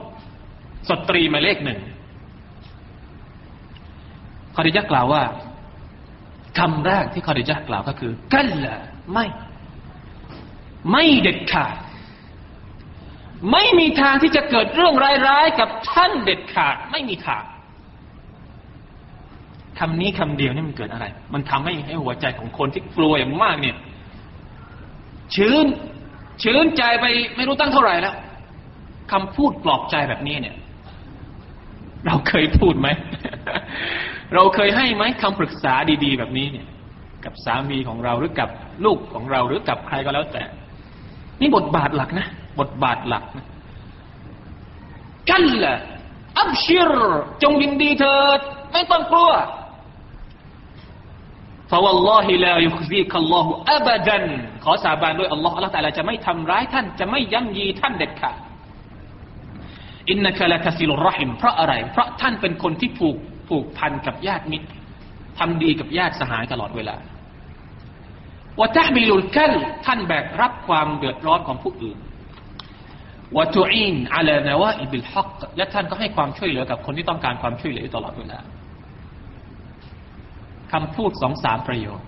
[0.88, 1.80] สตรีหมายเลขหนึ่ง
[4.54, 5.22] คอดิยะกล่าวว่า
[6.58, 8.74] คำแรกที่คอดิยะกล่าวก็คือ กัลละ
[9.12, 9.26] ไม่
[10.90, 11.75] ไม่เด็ดขาด
[13.53, 14.94] ไม่มีทางที่จะเกิดเรื่อง
[15.29, 17.44] ร้ายๆกับท่านเด็ดขาด ไม่มีทาง
[19.79, 23.77] คำนี้คำเดียวนี่มันเกิดอะไร มันทำให้ให้หัวใจของคนที่กลัวอย่างมากเนี่ย
[25.35, 25.66] ชื้น
[26.42, 27.05] ชื้นใจไป
[27.37, 28.14] ไม่รู้ตั้งเท่าไหร่แล้ว
[29.12, 30.57] คำพูดปลอบใจแบบนี้เนี่ย
[32.07, 32.88] เราเคยพูดไหม
[34.35, 36.66] เราเคยให้ไหมคำปรึกษาดี ๆ แบบนี้เนี่ย
[37.25, 38.51] กับสามีของเราหรือกับ
[38.85, 40.42] ลูกของเราหรือกับใครก็แล้วแต่
[41.41, 42.27] นี่บทบาทหลักนะ
[42.60, 43.45] บทบาทหลักนะ
[45.29, 45.75] กันละ
[46.39, 46.93] อับชิร
[47.43, 48.39] จงยินดีเถิด
[48.73, 49.31] ไม่ต้องกลัว
[51.71, 53.45] فوالله لا يخزيك الله
[53.77, 54.17] أبدا
[54.63, 58.38] ขอสาบานด้วยอัลลอฮ์อัลลอฮ์แต่ละจะไม่ทำร้ายท่าน จะไม่ย่ำยีท่านเด็ดขาด
[60.10, 64.67] อินนักละคสิลรหิมเพราะอะไร เพราะท่านเป็นคนที่ผูกผูกพันกับญาติมิตร
[65.39, 66.95] ทำดีกับญาติสหายตลอดเวลา
[68.60, 69.52] วะตะมิลุลกัล
[69.86, 71.98] ท่านแบกรับความเดือดร้อนของผู้อื่น
[73.36, 78.38] วะตุอินอัลานาวาอิบิลฮักและท่านก็ให้ความช่วยเหลือกับคนที่ต้องการความช่วยเหลือตลอดเวลา
[80.72, 82.00] คำพูดสองสามประโยค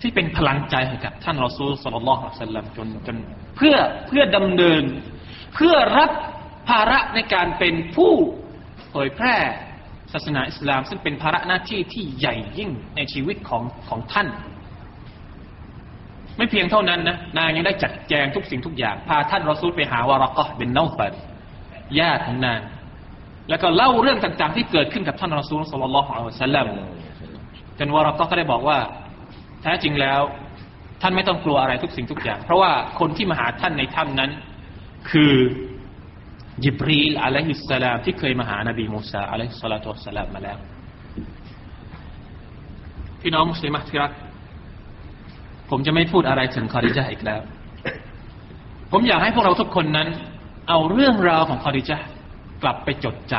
[0.00, 3.16] ที่เป็นพลังใจให้กับท่านรอซูลสลลัลลอฮุอะลัยฮิวะสัลลัมจนจน
[3.56, 3.76] เพื่อ
[4.08, 4.82] เพื่อดำเนิน
[5.54, 6.10] เพื่อรับ
[6.68, 8.12] ภาระในการเป็นผู้
[8.90, 9.36] เผยแพร่
[10.12, 14.28] ศาสนาอิสลาม ซึ่งเป็นภาระหน้าที่ที่ใหญ่ยิ่งในชีวิตของของท่าน
[16.36, 21.12] ไม่เพียงเท่านั้นนะนางยังได้จัดแจงทุกสิ่งทุกอย่าง พาท่านรอซูลไปหาวารากะเป็นเนาฟัด
[21.98, 22.60] ญาติของนาง
[23.48, 26.66] แล้วก็เล่าเรื่องต่างๆ ที่เกิดขึ้นกับท่านรอซูลสุลลัลลอฮุอะลัยฮิวะสัลลัม
[27.78, 28.78] จนวารากะก็ได้บอกว่า
[29.62, 30.20] แท้จริงแล้ว
[31.02, 34.30] ท่านไม่ต้องกลัวอะไรทุกสิ่งทุกอย่าง เพราะว่าคนที่มาหาท่านในถ้ำนั้น
[35.10, 35.32] คือ
[36.64, 40.58] ยิบรีลอะลัยฮิสสลามที่เคยมาหานบีมูซาอะลัยฮิสสลาตุสสลามมาแล้ว
[43.20, 44.12] พี่น้องมุสลิมที่รัก
[45.70, 47.40] ผมจะไม่พูดอะไรถึงคอดิจาอีกแล้ว
[48.92, 50.08] ผมอยากให้พวกเราทุกคนนั้น
[50.68, 51.98] เอาเรื่องราวของคอดิจา
[52.62, 53.34] กลับไปจดจ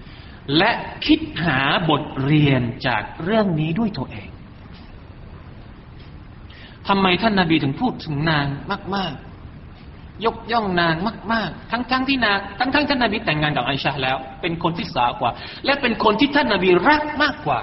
[0.00, 0.70] ำและ
[1.06, 4.28] คิดหาบทเรียนจากเรื่องนี้ด้วยตัวเอง
[6.88, 8.46] ทำไมท่านนาบีถึงพูดถึงนาง
[8.94, 9.27] มาก ๆ
[10.25, 10.95] ยกย่องนาง
[11.33, 15.31] มาก ๆ ทั้งๆทที่นางทั้งๆทท่านนาบีแต่งงานกับไอชาแล้ว เป็นคนที่สาวกว่า
[15.65, 17.59] และเป็นคนที่ท่านนาบีรักมากกว่า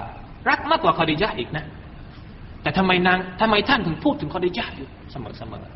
[0.49, 1.65] รักมากกว่าคอดิยะอีกนะ
[2.63, 5.25] แต่ทำไมนางทำไมท่านถึงพูดถึงคอดิยะอยู่เสม
[5.61, 5.73] อๆ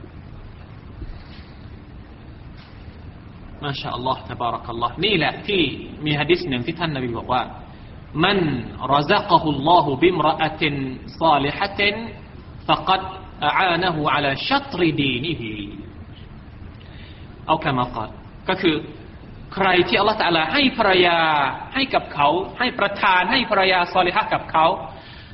[3.62, 5.62] มาชาอัลลอฮ์ تبارك الله นี่แหละที่
[6.04, 7.42] มีฮะดิษหนึ่งที่ท่านนบีบอกว่า
[8.24, 8.38] มัน
[8.94, 10.74] รซักฮุลลอฮุบิมรอะติน
[11.20, 11.94] ซาลิฮะติน
[12.68, 13.00] فقد
[13.42, 15.42] أعانه على شطر دينه
[17.49, 18.09] เอาแค่มากอน
[18.49, 18.75] ก็คือ
[19.55, 21.19] ใครที่อัลลอฮฺตะลาให้ภรรยา
[21.73, 22.27] ให้กับเขา
[22.59, 24.65] ให้ประทานให้ภรรยาซอลิฮะกับเขา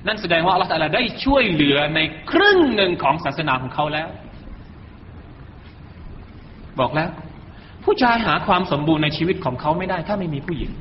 [0.08, 2.00] นั่นแสดงว่าอัลลอฮฺตะลาได้ช่วยเหลือใน
[2.32, 4.10] ครึ่งหนึ่งของศาสนาของเขาแล้ว
[6.80, 7.10] บอกแล้ว
[7.84, 10.72] ผู้ชายหาความสมบูรณ์ในชีวิตของเขาไม่ได้ ถ้าไม่มีผู้หญิง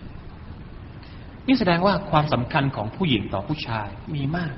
[1.46, 4.54] นี่แสดงว่าความสำคัญของผู้หญิงต่อผู้ชายมีมาก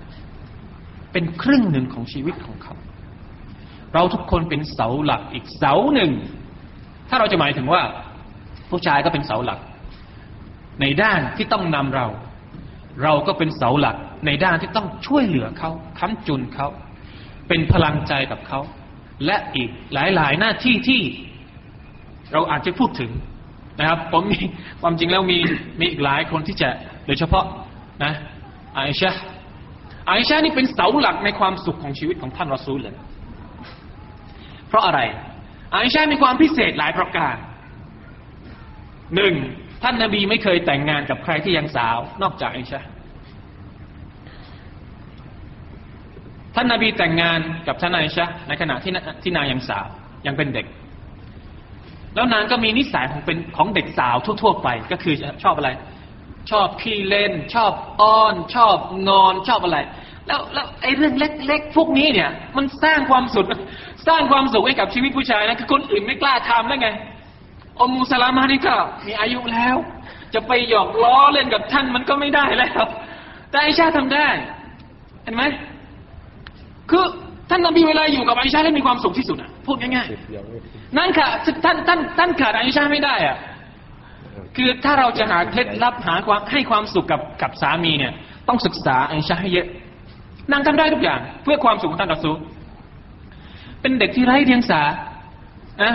[1.13, 2.75] เป็นครึ่งหนึ่งของชีวิตของเขา
[3.95, 6.13] เราทุกคนเป็นเสาหลักอีกเสาหนึ่ง
[7.09, 7.83] ถ้าเราจะหมายถึงว่า
[8.71, 9.61] ผู้ชายก็เป็นเสาหลัก
[10.81, 12.07] ในด้านที่ต้องนำเรา
[13.03, 13.97] เราก็เป็นเสาหลัก
[14.27, 16.69] ในด้านที่ต้องช่วยเหลือเขาค้ำจุนเขา
[17.49, 18.61] เป็นพลังใจกับเขา
[19.27, 21.01] และอีกหลายๆ หน้าที่ที่
[22.33, 23.11] เราอาจจะพูดถึง
[23.79, 24.41] นะครับ ผมมี
[24.81, 25.39] ความจริงแล้วมี
[25.81, 26.69] มีอีกหลายคนที่จะ
[27.07, 27.45] โดยเฉพาะ
[28.05, 28.13] นะ
[28.77, 29.11] อาอิชา
[30.09, 32.95] อาอิชานี่เป็นเสาหลักในความสุขของชีวิตของท่านรอซูลเลย
[34.69, 35.01] เพราะอะไร
[35.73, 37.37] อาอิชามีความพิเศษหลายประการ
[39.17, 39.35] หนึ่ง
[39.83, 42.81] ท่านนาบีไม่เคยแต่งงานกับใครที่ยังสาว นอกจากอาอิชา
[46.55, 48.93] ท่านนาบีแต่งงานกับท่านอิชะในขณะที่
[49.23, 49.87] ที่นางยังสาว
[50.27, 50.67] ยังเป็นเด็ก
[52.15, 55.15] แล้วนางก็มีนิสัยของเป็นของเด็กสาวทั่ว ๆ ไป ก็คือ
[55.45, 55.71] ชอบอะไร
[56.51, 58.77] ชอบขี้เล่น ชอบอ้อน ชอบ
[59.09, 59.79] งอนชอบอะไร
[60.27, 63.47] แล้วแล้วไอ้เรื่องเล็กๆพวกนี้เนี่ย มันสร้างความสุข
[64.09, 66.89] สร้างความสุขให้กับชีวิตผู้ชายนะคือคนอื่นไม่กล้าทำแล้วไง
[67.81, 68.75] อมูสลามานี่ก็
[69.07, 69.77] มีอายุแล้ว
[70.35, 72.85] จะไปหยอกล้อเล่นกับท่านมันก็ไม่ได้แล้ว
[73.51, 74.29] แต่ไอชาทำได้
[75.23, 75.43] เห็นไหม
[76.91, 77.05] คือ
[77.51, 81.29] ท่านนบีเวลาอยู่กับไอชาได้มีความสุขที่สุดอะพูดง่ายๆนั่นค่ะ
[81.65, 83.37] ท่านท่านท่านขาดไอชาไม่ได้อะ
[84.57, 88.13] คือถ้าเราจะหาเคล็ดลับหาความให้ความสุขกับกับสามีเนี่ย
[88.49, 89.67] ต้องศึกษาไอชาให้เยอะ
[90.53, 92.37] นางทำได้ทุกอย่าง เพื่อความสุขของท่านรอซูล
[93.81, 94.83] เป็นเด็กที่ไร้เดียงสา
[95.83, 95.95] นะ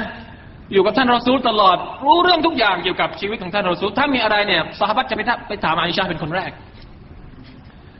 [0.73, 6.51] อยู่กับท่านรอซูลตลอด รู้เรื่องทุกอย่างเกี่ยวกับชีวิตของท่านรอซูลถ้ามีอะไรเนี่ยสหบัตจะไปไปถามไอชาเป็นคนแรก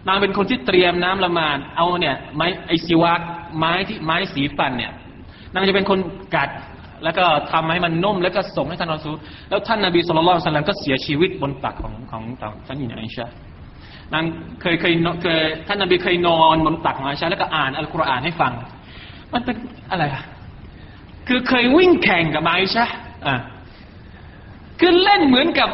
[0.07, 3.21] นางเป็นคนที่เตรียมน้ำละมานเอาเนี่ยไม้ไอซิวัก
[3.57, 4.91] ไม้ที่ไม้สีฟันเนี่ย
[5.53, 5.99] นางจะเป็นคน
[6.35, 6.49] กัด
[7.03, 9.15] แล้วก็ทำให้มันนุ่มแล้วก็ส่งให้ท่านรอซูล
[9.49, 12.23] แล้วท่านนบีสุลต่านสัลลัมก็เสียชีวิตบนตักของของ
[12.67, 13.27] ท่านหญิงไอชา
[14.13, 14.25] นาง
[14.61, 14.93] เคยเคย
[15.23, 18.53] เคยท่านนบีเคยนอนบนตักของไอชาแล้วก็อ่านอัลกุรอานให้ฟัง
[19.33, 19.55] มันเป็น
[19.91, 20.23] อะไรอะ
[21.27, 22.85] คือเคยวิ่งแข่งกับไอชา
[23.25, 23.35] อ่า
[24.79, 25.69] คือเล่นเหมือนกับ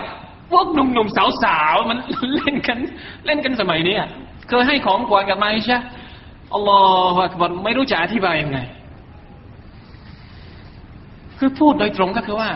[0.51, 1.97] พวกหนุ่มๆสาวๆมัน
[2.35, 2.77] เล่นกัน
[3.25, 3.95] เล่นกันสมัยนี้
[4.49, 5.77] เคยให้ของขวัญกับไอชา
[6.53, 6.79] อัลลอ
[7.13, 8.59] ฮฺอักบัรไม่รู้จะอธิบายยังไง
[11.37, 12.49] คือพูดโดยตรงก็คือว่า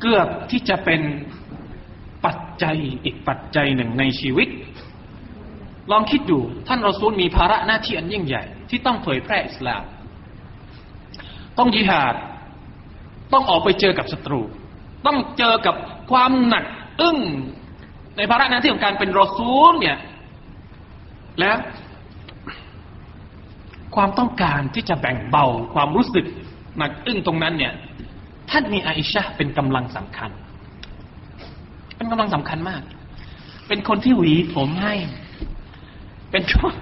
[0.00, 1.00] เกือบที่จะเป็น
[2.24, 4.48] ปัจจัยอีกปัจจัยหนึ่งในชีวิต
[5.90, 6.38] ลองคิดดู
[6.68, 9.82] ท่านรอซูลมีภาระหน้าที่อันยิ่งใหญ่ ที่ต้องเผยแพร่อิสลาม
[11.58, 12.14] ต้องยิหาด
[13.32, 14.40] ต้องออกไปเจอกับศัตรู
[15.06, 15.74] ต้องเจอกับ
[16.10, 16.64] ความหนัก
[17.00, 17.18] อึ้ง
[18.16, 19.98] ในภาระหน้าที่ของการเป็นรอซูลเนี่ย
[21.40, 21.56] แล้ว
[23.96, 26.24] ความต้องการที่จะแบ่งเบาความรู้สึก
[26.78, 27.72] หนักอึ้งตรงนั้นเนี่ย
[28.50, 30.30] ท่านมีอาอิชะเป็นกำลังสำคัญ
[31.96, 32.82] เป็นกำลังสำคัญมาก
[33.68, 34.94] เป็นคนที่หวีผมให้
[36.30, 36.74] เป็นคน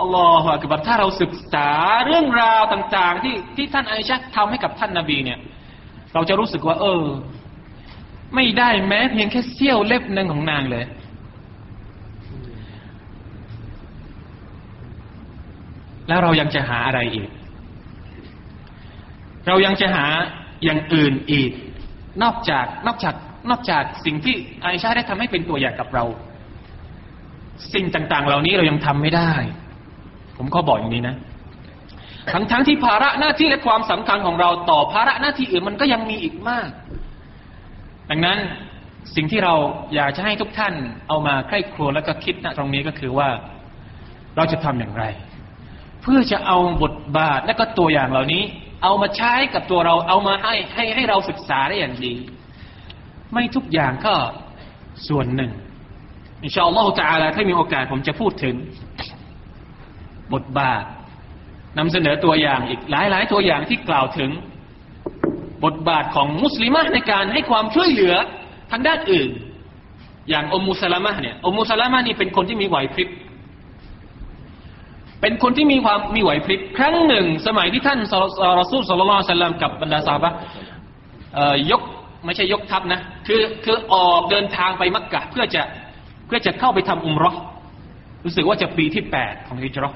[0.00, 1.68] อัลลอฮฺคือแบบถ้าเราศึกษา
[2.06, 5.38] เรื่องราวต่าง ๆ ที่ที่ท่านอาอิชะทำให้กับท่านนาบีเนี่ย
[6.14, 7.04] เราจะรู้สึกว่า เออ
[8.34, 10.84] ไม่ได้แม้เพียงแค่เสี้ยวเล็บหนึ่งของนางเลย
[16.08, 17.28] แล้วเรายังจะหาอะไรอีก
[19.46, 20.06] เรายังจะหา
[20.64, 21.50] อย่างอื่นอีก
[22.22, 23.14] นอกจากนอกจาก
[23.50, 24.34] นอกจากสิ่งที่
[24.64, 26.04] อาอิชาได้ทำให้เป็นตัวอย่างกับเรา
[27.74, 29.32] สิ่งต่าง ๆ เหล่านี้เรายังทำไม่ได้
[30.36, 31.16] ผมก็บอกอย่างนี้นะ
[32.32, 36.68] ทั้งทั้งที่ภาระหน้าที่และความสำคัญของเราต่อภาระหน้าที่อื่นมันก็ยังมีอีกมาก
[38.10, 38.38] ดังนั้น
[39.14, 39.54] สิ่งที่เรา
[39.94, 40.74] อยากจะให้ทุกท่าน
[41.08, 43.28] เอามาใคร่ครวญแล้วก็คิดณตรงนี้ก็คือว่า
[44.36, 45.04] เราจะทำอย่างไร
[46.02, 48.42] เพื่อจะเอาบทบาทและก็ตัวอย่างเหล่านี้
[48.82, 52.14] เอามาใช้กับตัวเราเอามาให้ให้ให้เราศึกษาได้อย่างดี
[53.32, 54.14] ไม่ทุกอย่างก็
[55.08, 55.52] ส่วนหนึ่ง
[56.44, 58.54] อินชาอัลลอฮฺตะอาลาถ้ามีโอกาสผมจะพูดถึง
[60.34, 60.84] บทบาท
[61.78, 64.30] นำเสนอตัวอย่างอีกหลายหลายตัวอย่างที่กล่าวถึง
[65.64, 68.14] บทบาทของมุสลิมะในการให้ความช่วยเหลือ
[68.70, 69.30] ทางด้านอื่น
[70.30, 73.08] อย่างอมูสลามะเนี่ยอมูสลามะนี่เป็นคนที่มีไหวพริบ
[75.20, 77.98] เป็นคนที่มีความมีไหวพริบครั้งหนึ่ง สมัยที่ท่าน
[78.60, 80.32] รอซูลสุลต่านสัลลัมกับบรรดาสาบะ
[81.70, 81.82] ยก
[82.24, 85.62] ไม่ใช่ยกทัพนะ คือคือออกเดินทางไปมักกะเพื่อจะ
[86.28, 87.32] เพื่อจะเข้าไปทำอุมรอ
[88.24, 89.94] รู้สึกว่าจะปีที่แปดของฮิจรัต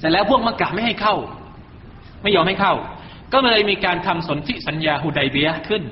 [0.00, 1.16] แต่แล้วพวกมักกะไม่ให้เข้า
[2.22, 2.74] ไม่ยอมให้เข้า
[3.32, 5.82] ก็เลยมีการทำสนธิสัญญาฮุดัยเบียขึ้น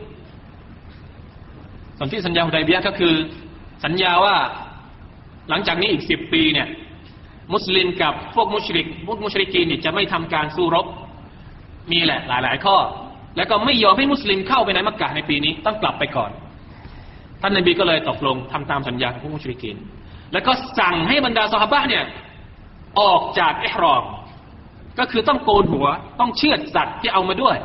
[1.98, 3.14] สนธิสัญญาฮุดัยเบียก็คือ
[3.84, 4.36] สัญญาว่า
[5.48, 6.68] หลังจากนี้อีกสิบปีเนี่ย
[7.54, 10.86] มุสลิมกับพวกมุชริกพวกมุชริกีนี่จะไม่ทำการสู้รบ
[11.92, 12.76] มีแหละหลาย ๆ ข้อ
[13.36, 16.30] แล้วก็ไม่ยอมให้มุสลิมเข้าไปในมักกะในปีนี้ต้องกลับไปก่อน
[17.40, 19.76] ท่านนบีก็เลยตกลงทำตามสัญญาของพวกมุชริกีน
[20.32, 22.04] แล้วก็สั่งให้บรรดาสหายเนี่ย
[23.00, 24.04] ออกจากอิหรอม
[24.98, 25.86] ก็คือต้องโกนหัว
[26.20, 27.56] ต้องเชือดสัตว์ที่เอามาด้วย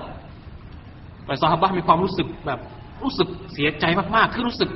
[1.26, 2.60] แต่สหายมีความรู้สึกแบบ
[3.04, 4.70] รู้สึกเสียใจมากๆ คือรู้สึก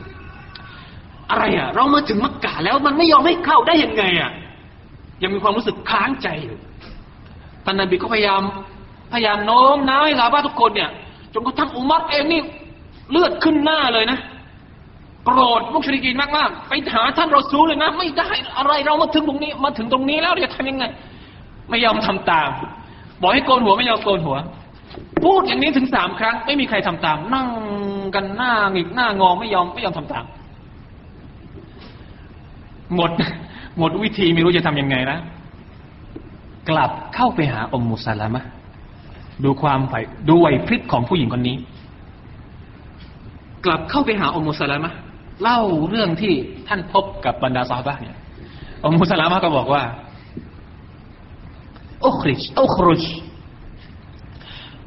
[1.30, 4.32] อะไรอะเรามาถึงมักกะแล้วมันไม่ยอมให้เข้าได้ยังไงอะ
[5.24, 6.58] ยังมีความรู้สึกค้างใจอยู่
[7.66, 8.42] ท่านนบีก็พยายาม
[9.14, 10.90] พยายามโน้มน้าวให้สาบ้าทุกคนเนี่ย
[11.34, 12.42] จนกระทั่งอุมัรเองนี่
[13.12, 14.20] เลือดขึ้นหน้าเลยนะ
[15.26, 20.86] โกรธมุชริกีนมากๆ ไปหาท่านรอซูลเลยนะ ไม่ได้อะไรเรามาถึงตรงนี้ มาถึงตรงนี้แล้วจะทำยังไง
[21.70, 22.50] ไม่ยอมทำตาม
[23.22, 24.38] บอกให้โกนหัวไม่ยอมโกนหัว
[25.24, 27.48] พูดอย่างนี้ถึงสามครั้ง ไม่มีใครทำตาม นั่ง
[28.16, 30.26] กันหน้าหงิกหน้างอไม่ยอมไม่ยอมทำตาม
[32.96, 33.12] หมด
[33.78, 35.20] หมดวิธีไม่รู้จะทํำยังไงนะ
[36.70, 38.44] กลับเข้าไปหาอมมุสลามะ
[39.44, 39.96] ดูความไหว
[40.28, 41.56] ดูไหวพริบของผู้หญิงคนนี้
[43.66, 44.92] กลับเข้าไปหาอมมุสลามะ
[45.43, 46.35] เล่าเรื่องที่
[46.69, 48.17] ท่านพบกับบรรดาซาฮาบะเนี่ย
[48.85, 49.83] อมมุสลามะก็บอกว่า
[52.05, 53.05] อุคริจอุครุจ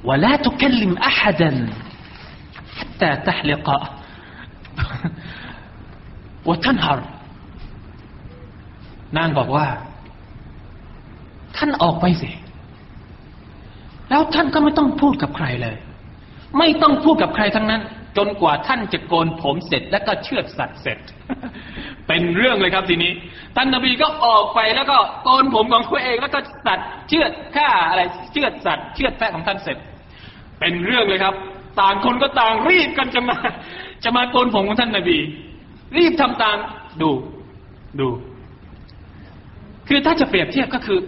[0.08, 1.52] ولا تكلم أحدا
[2.78, 3.68] حتى تحلق
[6.48, 7.00] وتنهر
[9.18, 9.68] นางบอกว่า
[11.58, 12.30] ท่านออกไปสิ
[14.10, 15.76] แล้วท่านก็ไม่ต้องพูดกับใครเลย
[16.58, 17.82] ไม่ต้องพูดกับใครทั้งนั้น
[18.17, 20.99] จนกว่าท่านจะโกนผมเสร็จแล้วก็เชือดสัตว์เสร็จ
[22.09, 23.13] เป็นเรื่องเลยครับทีนี้
[23.57, 28.03] ท่านนบีก็ออกไปแล้วก็โกนผมของตัวเองแล้วก็สัตว์เชือดฆ่าอะไร
[28.33, 29.79] เชือดสัตว์เชือดแพะของท่านเสร็จ
[30.61, 31.35] เป็นเรื่องเลยครับ
[31.81, 33.37] ต่างคนก็ต่างรีบกันจะมา
[34.05, 35.19] จะมาโกนผมของท่านนบี
[35.99, 36.57] รีบทำตาม
[37.03, 37.11] ดู
[38.01, 38.09] ดู
[39.89, 40.99] คือถ้าจะเปรียบเทียบก็คือ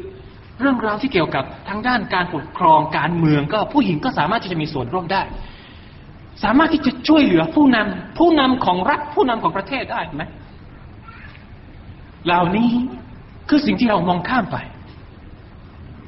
[0.61, 5.23] เรื่องราวที่เกี่ยวกับทางด้านการปกครองการเมืองก็ผู้หญิงก็สามารถที่จะมีส่วนร่วมได้
[6.43, 10.25] สามารถที่จะช่วยเหลือผู้นำผู้นำของรัฐผู้นำของประเทศได้ไหม
[12.27, 12.71] เหล่านี้
[13.49, 14.57] คือสิ่งที่เรามองข้ามไป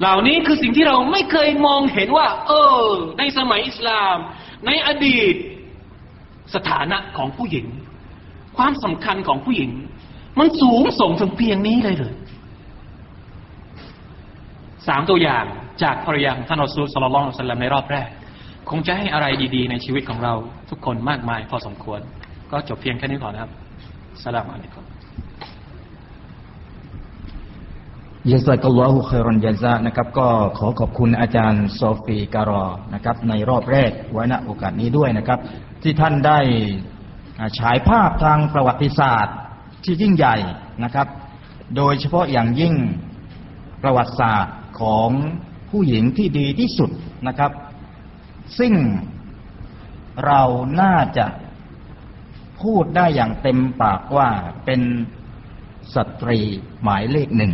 [0.01, 2.85] เหล่านี้คือสิ่งที่เราไม่เคยมองเห็นว่า เออ
[3.19, 4.17] ในสมัยอิสลาม
[4.67, 5.35] ในอดีต
[6.55, 7.67] สถานะของผู้หญิง
[8.57, 9.71] ความสำคัญของผู้หญิง
[10.39, 12.15] มันสูงส่งถึงเพียงนี้เลยเลย
[14.89, 15.45] สามตัวอย่าง
[15.83, 18.09] จากภรรยาท่านอัสซูลสลลัลลอฮุสัลลัมในรอบแรก
[18.71, 20.35] คงจะให้อะไรดีๆ ในชีวิตของเรา
[20.71, 22.01] ทุกคนมากมายพอสมควร
[22.53, 23.53] ก็จบเพียงแค่นี้ก่อนนะครับ
[24.23, 24.85] สลามอะลัยกุม
[28.31, 32.65] ยะซักัลลอฮุคอยรอนยาซานะครับก็ขอขอบคุณอาจารย์โซฟีการอ
[32.95, 35.39] นะครับในรอบแรกไว้ณโอกาสนี้ด้วยนะครับ
[35.83, 36.39] ที่ท่านได้
[37.59, 39.37] ฉายภาพทางประวัติศาสตร์
[39.85, 40.37] ที่ยิ่งใหญ่
[40.85, 41.07] นะครับ
[41.77, 42.75] โดยเฉพาะอย่างยิ่ง
[43.83, 45.09] ประวัติศาสตร์ของ
[45.71, 46.91] ผู้หญิงที่ดีที่สุด
[47.29, 47.51] นะครับ
[48.59, 48.73] ซึ่ง
[50.27, 50.43] เรา
[50.81, 51.27] น่าจะ
[52.63, 54.29] พูดได้อย่างเต็มปากว่า
[54.65, 54.81] เป็น
[55.95, 56.39] สตรี
[56.83, 57.53] หมายเลขหนึ่ง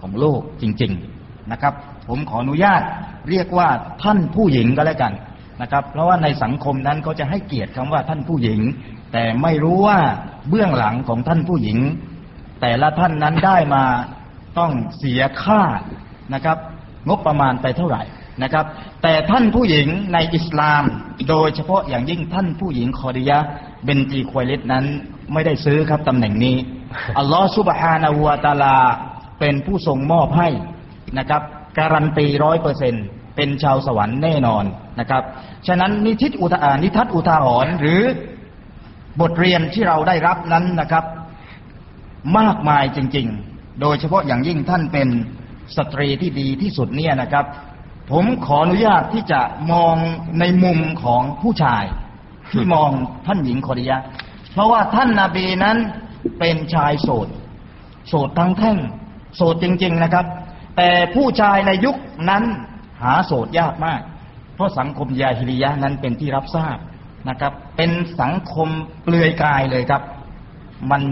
[0.00, 1.74] ของโลกจริง ๆนะครับ
[2.08, 2.82] ผมขออนุญาต
[3.30, 3.68] เรียกว่า
[4.02, 5.12] ท่านผู้หญิงก็แล้วกัน
[5.62, 8.60] นะครับ เพราะว่าในสังคมนั้นเขาจะให้เกียรติคำว่าท่านผู้หญิง
[9.12, 9.98] แต่ไม่รู้ว่า
[10.48, 11.78] เบื้องหลังของท่านผู้หญิง
[12.60, 13.84] แต่ละท่านนั้นได้มา
[14.58, 15.62] ต้องเสียค่า
[16.34, 16.58] นะครับ
[17.08, 18.02] งบประมาณไปเท่าไหร่
[18.42, 18.66] นะครับ
[19.02, 20.84] แต่ท่านผู้หญิงในอิสลาม
[21.28, 23.38] โดยเฉพาะอย่างยิ่งท่านผู้หญิงคอดิยะ
[23.84, 24.84] เบนจีควายเลตนั้น
[25.32, 26.56] ไม่ได้ซื้อครับตำแหน่งนี้
[27.18, 28.76] อัลลอฮฺซุบฮานาหูวาตาลา
[29.40, 30.48] เป็นผู้ทรงมอบให้
[31.18, 31.42] นะครับ
[31.78, 32.94] การันตีร้อยเปอร์เซ็น
[33.36, 34.64] เป็นชาวสวรรค์แน่นอน
[35.00, 35.22] นะครับ
[35.66, 38.02] ฉะนั้นนิทิศอุทานิทัศอุทาหรณ์หรือ
[39.20, 41.04] บทเรียนที่เราได้รับนั้นนะครับ
[42.38, 45.08] มากมายจริง ๆ โดยเฉพาะอย่างยิ่งท่านเป็น
[45.76, 47.44] สตรีที่ดีที่สุดเนี่ยนะครับ
[48.10, 49.40] ผมขออนุญาตที่จะ
[49.72, 49.96] มอง
[50.40, 51.84] ในมุมของผู้ชาย
[52.52, 52.90] ที่มอง
[53.26, 54.04] ท่านหญิงคอริยะห์
[54.52, 55.76] เพราะว่าท่านนาบีนั้น
[56.38, 57.28] เป็นชายโสด
[58.08, 58.78] โสดทั้งแท่ง
[59.36, 60.26] โสดจริง ๆนะครับ
[60.76, 61.96] แต่ผู้ชายในยุค
[62.30, 62.44] นั้น
[63.02, 64.00] หาโสดยากมาก
[64.54, 66.78] เพราะสังคมยาฮิริยะห์นั้นเป็นที่รับทราบ
[67.28, 67.90] นะครับ เป็น
[68.20, 68.68] สังคม
[69.02, 70.02] เปลือยกายเลยครับ
[70.90, 71.02] มัน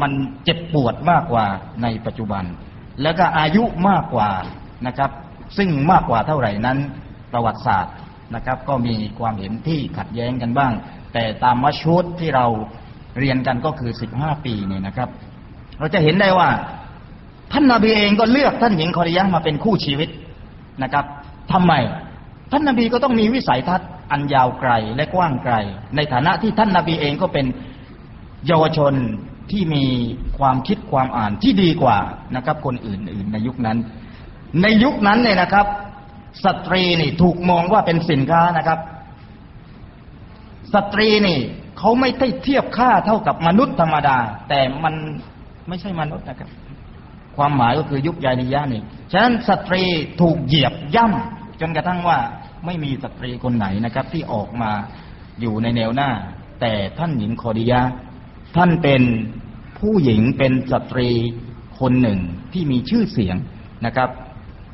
[0.00, 0.12] มัน
[0.44, 1.46] เจ็บปวดมากกว่า
[1.82, 2.44] ในปัจจุบัน
[3.02, 4.30] แล้วก็อายุมากกว่า
[4.86, 5.10] นะครับ
[5.56, 6.78] ซึ่งมากกว่าเท่าไหร่นั้น
[7.32, 7.94] ประวัติศาสตร์
[8.34, 10.72] นะครับ ก็มีความเห็นที่ขัดแย้งกันบ้าง
[11.14, 12.46] แต่ตามมัชชุดที่เรา
[13.18, 15.08] เรียนกันก็คือ 15 ปีเนี่ยนะครับ
[15.78, 16.48] เราจะเห็นได้ว่า
[17.52, 20.08] ท่านนาบีเองก็เลือกท่านหญิงคอริยะมาเป็นคู่ชีวิต
[20.82, 21.04] นะครับ
[21.52, 21.72] ทำไม
[22.50, 25.54] ท่านนาบีก็ต้องมีวิสัยทัศน์อันยาวไกลและกว้างไกล
[25.96, 27.46] ในฐานะที่ท่านนาบีเองก็เป็น
[28.46, 28.92] เยาวชน
[29.50, 29.84] ที่มี
[30.38, 31.98] ความคิดความอ่านที่ดีกว่า
[32.36, 33.78] นะครับ คนอื่น ๆ ในยุคนั้น
[34.62, 35.66] ในยุคนั้นเนี่ยนะครับ
[36.44, 38.78] สตรีนี่ถูกมองว่าเป็นสินค้านะครับ
[40.74, 41.38] สตรีนี่
[41.78, 44.16] เขาไม่ได้เทียบค่าเท่ากับมนุษย์ธรรมดา
[44.48, 44.94] แต่มัน
[45.68, 46.50] ไม่ใช่มนุษย์นะครับ
[47.36, 48.82] ความหมายก็คือยุคยานิยะนี่
[49.12, 49.82] ฉะนั้นสตรี
[50.20, 52.18] ถูกเหยียบย่ำจนกระทั่งว่า
[52.66, 54.70] ไม่มีสตรีคนไหนนะครับ ที่ออกมา
[55.40, 56.10] อยู่ในแนวหน้า
[56.60, 57.80] แต่ท่านหญิงคอดิยะ
[58.56, 59.02] ท่านเป็น
[59.78, 61.08] ผู้หญิงเป็นสตรี
[61.80, 62.18] คนหนึ่ง
[62.52, 63.36] ที่มีชื่อเสียง
[63.86, 64.08] นะครับ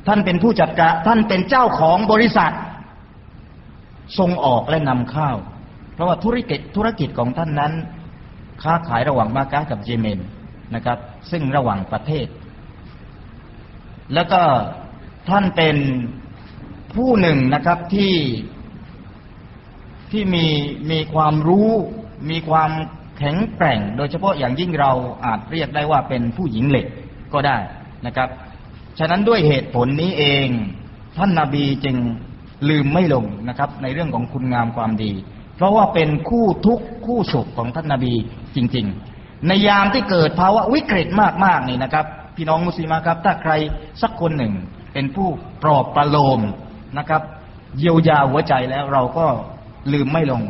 [0.07, 2.53] ท่านเป็นผู้จัดการท่านเป็นเจ้าของบริษัท
[4.19, 5.31] ส่งออกและนำเข้า
[5.93, 7.73] เพราะว่าธุรกิจธุรกิจของท่านนั้น
[8.63, 10.19] ค้าขายระหว่างมากากับเยเมน
[10.75, 10.97] นะครับ
[11.31, 12.27] ซึ่งระหว่างประเทศ
[14.13, 14.41] แล้วก็
[15.29, 15.77] ท่านเป็น
[16.95, 18.15] ผู้หนึ่งนะครับที่
[20.11, 20.45] ที่มี
[20.91, 21.69] มีความรู้
[22.29, 22.71] มีความ
[23.17, 24.91] แข็งแกร่ง โดยเฉพาะอย่างยิ่งเรา
[25.25, 26.87] อาจเรียกได้ว่าเป็นผู้หญิงเหล็ก
[27.33, 27.57] ก็ได้
[28.05, 28.29] นะครับ
[28.99, 30.47] ฉะนั้นด้วยเหตุผลนี้เอง
[31.17, 31.97] ท่านนาบีจึง
[32.69, 35.11] ลืมไม่ลงนะครับ ในเรื่องของคุณงามความดี
[35.55, 38.13] เพราะว่าเป็นคู่ทุกข์คู่สุขของท่านนาบี
[38.55, 38.85] จริง
[39.17, 41.07] ๆ ในยามที่เกิดภาวะวิกฤต
[41.45, 43.53] มากๆนี่นะครับ พี่น้องมุสลิมครับ ถ้าใคร
[44.01, 44.53] สักคนหนึ่ง
[44.93, 45.27] เป็นผู้
[45.63, 46.39] ปลอบประโลม
[46.97, 47.21] นะครับ
[47.77, 49.25] เยียวยาหัวใจแล้วเราก็
[49.93, 50.41] ลืมไม่ลง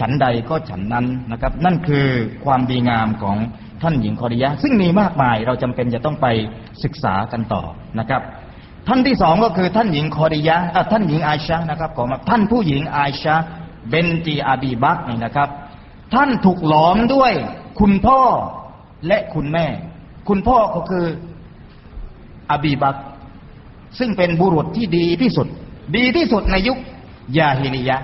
[0.00, 2.06] ฉันใดก็ฉันนั้นนะครับ นั่นคือ
[2.44, 3.36] ความดีงามของ
[3.82, 6.26] ท่านหญิงคอริยะ ซึ่งมีมากมายเราจำเป็นจะต้องไป
[6.84, 7.62] ศึกษากันต่อ
[7.98, 8.22] นะครับ
[8.88, 10.56] ท่านที่สองก็คือท่านหญิงคอริยะ
[10.92, 13.34] ท่านหญิงอาชานะครับขอมาท่านผู้หญิงอาชา
[13.90, 15.48] เบนตีอาบีบักนี่นะครับ
[16.14, 17.32] ท่านถูกหลอมด้วย
[17.80, 18.20] คุณพ่อ
[19.06, 19.66] และคุณแม่
[20.28, 21.04] คุณพ่อก็คือ
[22.50, 22.96] อาบีบัก
[23.98, 25.46] ซึ่งเป็นบุรุษที่ดีที่สุด
[25.96, 26.78] ดีที่สุดในยุค
[27.38, 27.96] ยาฮิลิยะ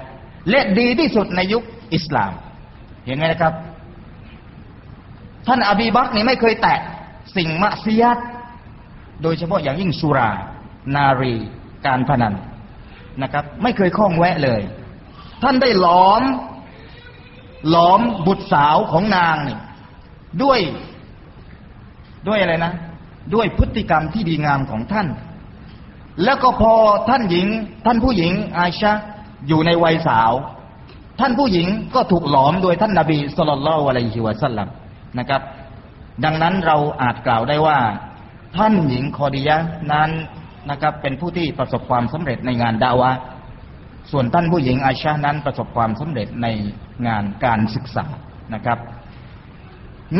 [0.50, 1.62] และดีที่สุดในยุค
[1.94, 2.32] อิสลาม
[3.06, 3.52] เห็นไหมนะครับ
[5.46, 6.78] ท่านอบีบักนี่ไม่เคยแตะ
[7.36, 8.18] สิ่งมะซียัด
[9.22, 10.30] โดยเฉพาะอย่างยิ่งสุรา
[10.94, 11.34] นารี
[11.86, 12.34] การพนัน
[13.22, 14.60] นะครับ ไม่เคยข้องแวะเลย
[15.42, 16.22] ท่านได้หลอม
[17.70, 19.58] หลอมบุตรสาวของนางนี่
[20.42, 20.60] ด้วย
[22.28, 22.72] ด้วยอะไรนะ
[23.34, 25.06] ด้วยพฤติกรรมที่ดีงามของท่าน
[26.24, 26.74] แล้วก็พอ
[27.08, 27.46] ท่านหญิง
[27.86, 28.92] ท่านผู้หญิง อาชา
[29.48, 30.32] อยู่ในวัยสาว
[31.20, 34.68] ท่านผู้หญิงก็ถูกหลอมโดยท่านนาบีสุลต่านละอะลัยฮิวะสัลลัม
[35.18, 35.42] นะครับ
[36.24, 37.78] ดังนั้นเราอาจกล่าวได้ว่า
[38.56, 39.56] ท่านหญิงคอดียะ
[39.92, 40.10] นั้น
[40.70, 43.10] นะครับเป็นผู้ที่ประสบความสำเร็จในงานดาวะ
[44.10, 46.46] ส่วนท่านผู้หญิงอาชานั้นประสบความสำเร็จใน
[47.06, 48.06] งานการศึกษา
[48.54, 48.78] นะครับ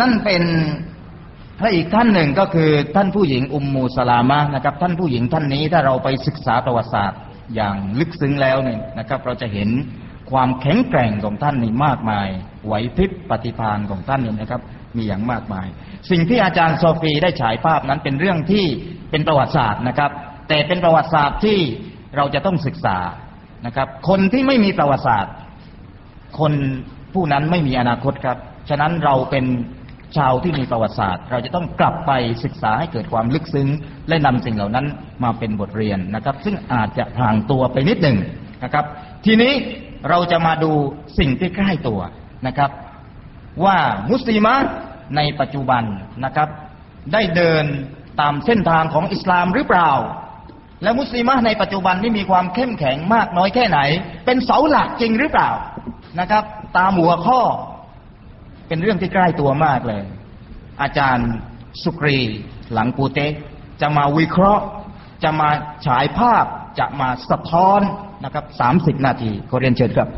[0.00, 0.42] นั่นเป็น
[1.60, 7.20] ถ้าอีกท่านหนึ่งก็คือท่านผู้หญิงอุมมูสลามะนะครับ ท่านผู้หญิงท่านนี้ถ้าเราไปศึกษาประวัติศาสตร์
[7.54, 9.68] อย่างลึกซึ้งแล้วเนี่ยนะครับ เราจะเห็น
[10.30, 12.28] ความแข็งแกร่งของท่านนี่มากมาย
[12.66, 14.62] ไหวพริบปฏิภาณของท่านนี่นะครับ
[14.96, 15.66] มีอย่างมากมาย
[16.10, 18.64] สิ่งที่อาจารย์โซฟีได้ฉายภาพนั้นเป็นเรื่องที่
[19.10, 20.10] เป็นประวัติศาสตร์นะครับ
[20.48, 21.58] แต่เป็นประวัติศาสตร์ที่
[22.16, 22.98] เราจะต้องศึกษา
[23.66, 25.34] นะครับ คนที่ไม่มีประวัติศาสตร์
[26.38, 26.52] คน
[27.14, 28.38] ผู้นั้นไม่มีอนาคตครับ
[28.68, 29.44] ฉะนั้นเราเป็น
[30.16, 32.12] ชาวที่มีประวัติศาสตร์ เราจะต้องกลับไป
[32.44, 33.68] ศึกษาให้เกิดความลึกซึ้ง
[34.08, 34.86] และนำสิ่งเหล่านั้น
[35.24, 38.18] มาเป็นบทเรียนนะครับ ซึ่งอาจจะห่างตัวไปนิดหนึ่ง
[38.64, 38.84] นะครับ
[39.24, 39.52] ทีนี้
[40.08, 40.72] เราจะมาดู
[41.18, 42.00] สิ่งที่ใกล้ตัว
[42.46, 42.70] นะครับ
[43.64, 43.76] ว่า
[44.10, 44.54] มุสลิมะ
[45.16, 45.82] ในปัจจุบัน
[46.24, 46.48] นะครับ
[47.12, 47.64] ได้เดิน
[48.20, 49.90] ตามเส้นทางของอิสลามหรือเปล่า
[50.82, 53.78] และมุสลิมะในปัจจุบันนี่มีความเข้มแข็งมากน้อยแค่ไหน
[54.24, 55.50] เป็นเสาหลักจริงหรือเปล่า
[56.20, 56.44] นะครับ
[56.78, 57.40] ตามหัวข้อ
[58.68, 60.04] เป็นเรื่องที่ใกล้ตัวมากเลย
[60.82, 61.28] อาจารย์
[61.82, 62.18] สุกรี
[62.72, 63.32] หลังปูเตะ
[63.80, 64.64] จะมาวิเคราะห์
[65.22, 65.48] จะมา
[65.86, 66.44] ฉายภาพ
[66.78, 67.80] จะมาสะท้อน
[68.24, 70.08] นะครับสามสิบนาทีขอเรียนเชิญครับ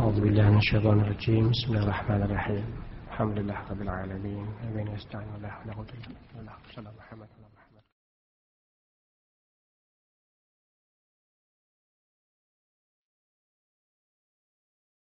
[0.00, 1.50] أعوذ بالله من الشيطان الرجيم.
[1.50, 2.64] بسم الله الرحمن الرحيم.
[3.08, 4.46] الحمد لله رب العالمين.
[4.72, 6.52] أبين يستعين ولا حول ولا قوة إلا بالله